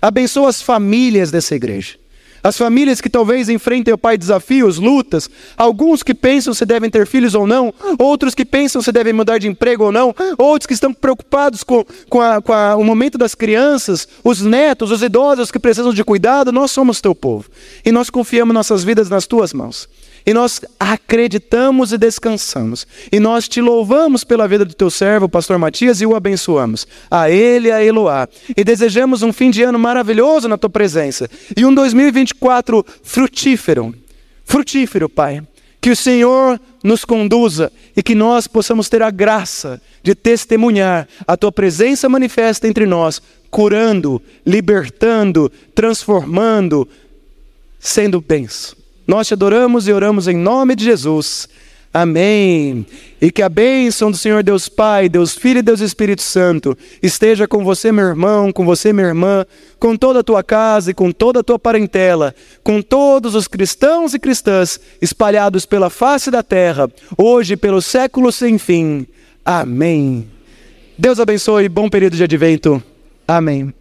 Abençoa 0.00 0.48
as 0.48 0.62
famílias 0.62 1.30
dessa 1.30 1.54
igreja. 1.54 1.96
as 2.42 2.56
famílias 2.56 3.02
que 3.02 3.10
talvez 3.10 3.50
enfrentem, 3.50 3.92
ó 3.92 3.98
Pai, 3.98 4.16
desafios, 4.16 4.78
lutas, 4.78 5.28
alguns 5.58 6.02
que 6.02 6.14
pensam 6.14 6.54
se 6.54 6.64
devem 6.64 6.88
ter 6.88 7.06
filhos 7.06 7.34
ou 7.34 7.46
não, 7.46 7.74
outros 7.98 8.34
que 8.34 8.46
pensam 8.46 8.80
se 8.80 8.90
devem 8.90 9.12
mudar 9.12 9.36
de 9.36 9.48
emprego 9.48 9.84
ou 9.84 9.92
não, 9.92 10.14
outros 10.38 10.66
que 10.66 10.72
estão 10.72 10.94
preocupados 10.94 11.62
com, 11.62 11.84
com, 12.08 12.22
a, 12.22 12.40
com 12.40 12.52
a, 12.52 12.76
o 12.76 12.84
momento 12.84 13.18
das 13.18 13.34
crianças, 13.34 14.08
os 14.24 14.40
netos, 14.40 14.90
os 14.90 15.02
idosos 15.02 15.50
que 15.50 15.58
precisam 15.58 15.92
de 15.92 16.02
cuidado, 16.02 16.50
nós 16.50 16.70
somos 16.70 17.02
teu 17.02 17.14
povo 17.14 17.50
e 17.84 17.92
nós 17.92 18.08
confiamos 18.08 18.54
nossas 18.54 18.82
vidas 18.82 19.10
nas 19.10 19.26
tuas 19.26 19.52
mãos. 19.52 19.86
E 20.24 20.34
nós 20.34 20.60
acreditamos 20.78 21.92
e 21.92 21.98
descansamos. 21.98 22.86
E 23.10 23.18
nós 23.18 23.48
te 23.48 23.60
louvamos 23.60 24.24
pela 24.24 24.48
vida 24.48 24.64
do 24.64 24.74
teu 24.74 24.90
servo, 24.90 25.28
pastor 25.28 25.58
Matias, 25.58 26.00
e 26.00 26.06
o 26.06 26.14
abençoamos. 26.14 26.86
A 27.10 27.30
ele 27.30 27.68
e 27.68 27.72
a 27.72 27.82
Eloá. 27.82 28.28
E 28.56 28.62
desejamos 28.62 29.22
um 29.22 29.32
fim 29.32 29.50
de 29.50 29.62
ano 29.62 29.78
maravilhoso 29.78 30.48
na 30.48 30.58
tua 30.58 30.70
presença. 30.70 31.28
E 31.56 31.64
um 31.64 31.74
2024 31.74 32.84
frutífero. 33.02 33.94
Frutífero, 34.44 35.08
Pai. 35.08 35.42
Que 35.80 35.90
o 35.90 35.96
Senhor 35.96 36.60
nos 36.82 37.04
conduza 37.04 37.72
e 37.96 38.02
que 38.02 38.14
nós 38.14 38.46
possamos 38.46 38.88
ter 38.88 39.02
a 39.02 39.10
graça 39.10 39.80
de 40.02 40.14
testemunhar 40.14 41.08
a 41.26 41.36
tua 41.36 41.52
presença 41.52 42.08
manifesta 42.08 42.66
entre 42.66 42.86
nós, 42.86 43.20
curando, 43.50 44.20
libertando, 44.44 45.50
transformando, 45.74 46.88
sendo 47.78 48.20
bênção. 48.20 48.77
Nós 49.08 49.26
te 49.26 49.32
adoramos 49.32 49.88
e 49.88 49.92
oramos 49.92 50.28
em 50.28 50.36
nome 50.36 50.76
de 50.76 50.84
Jesus. 50.84 51.48
Amém. 51.94 52.84
E 53.18 53.32
que 53.32 53.40
a 53.40 53.48
bênção 53.48 54.10
do 54.10 54.18
Senhor 54.18 54.42
Deus 54.42 54.68
Pai, 54.68 55.08
Deus 55.08 55.34
Filho 55.34 55.60
e 55.60 55.62
Deus 55.62 55.80
Espírito 55.80 56.20
Santo 56.20 56.76
esteja 57.02 57.48
com 57.48 57.64
você, 57.64 57.90
meu 57.90 58.04
irmão, 58.04 58.52
com 58.52 58.66
você, 58.66 58.92
minha 58.92 59.06
irmã, 59.06 59.46
com 59.78 59.96
toda 59.96 60.20
a 60.20 60.22
tua 60.22 60.42
casa 60.42 60.90
e 60.90 60.94
com 60.94 61.10
toda 61.10 61.40
a 61.40 61.42
tua 61.42 61.58
parentela, 61.58 62.34
com 62.62 62.82
todos 62.82 63.34
os 63.34 63.48
cristãos 63.48 64.12
e 64.12 64.18
cristãs 64.18 64.78
espalhados 65.00 65.64
pela 65.64 65.88
face 65.88 66.30
da 66.30 66.42
terra, 66.42 66.90
hoje 67.16 67.56
pelos 67.56 67.86
séculos 67.86 68.34
sem 68.34 68.58
fim. 68.58 69.06
Amém. 69.42 70.28
Deus 70.98 71.18
abençoe, 71.18 71.66
bom 71.70 71.88
período 71.88 72.14
de 72.14 72.24
advento. 72.24 72.82
Amém. 73.26 73.72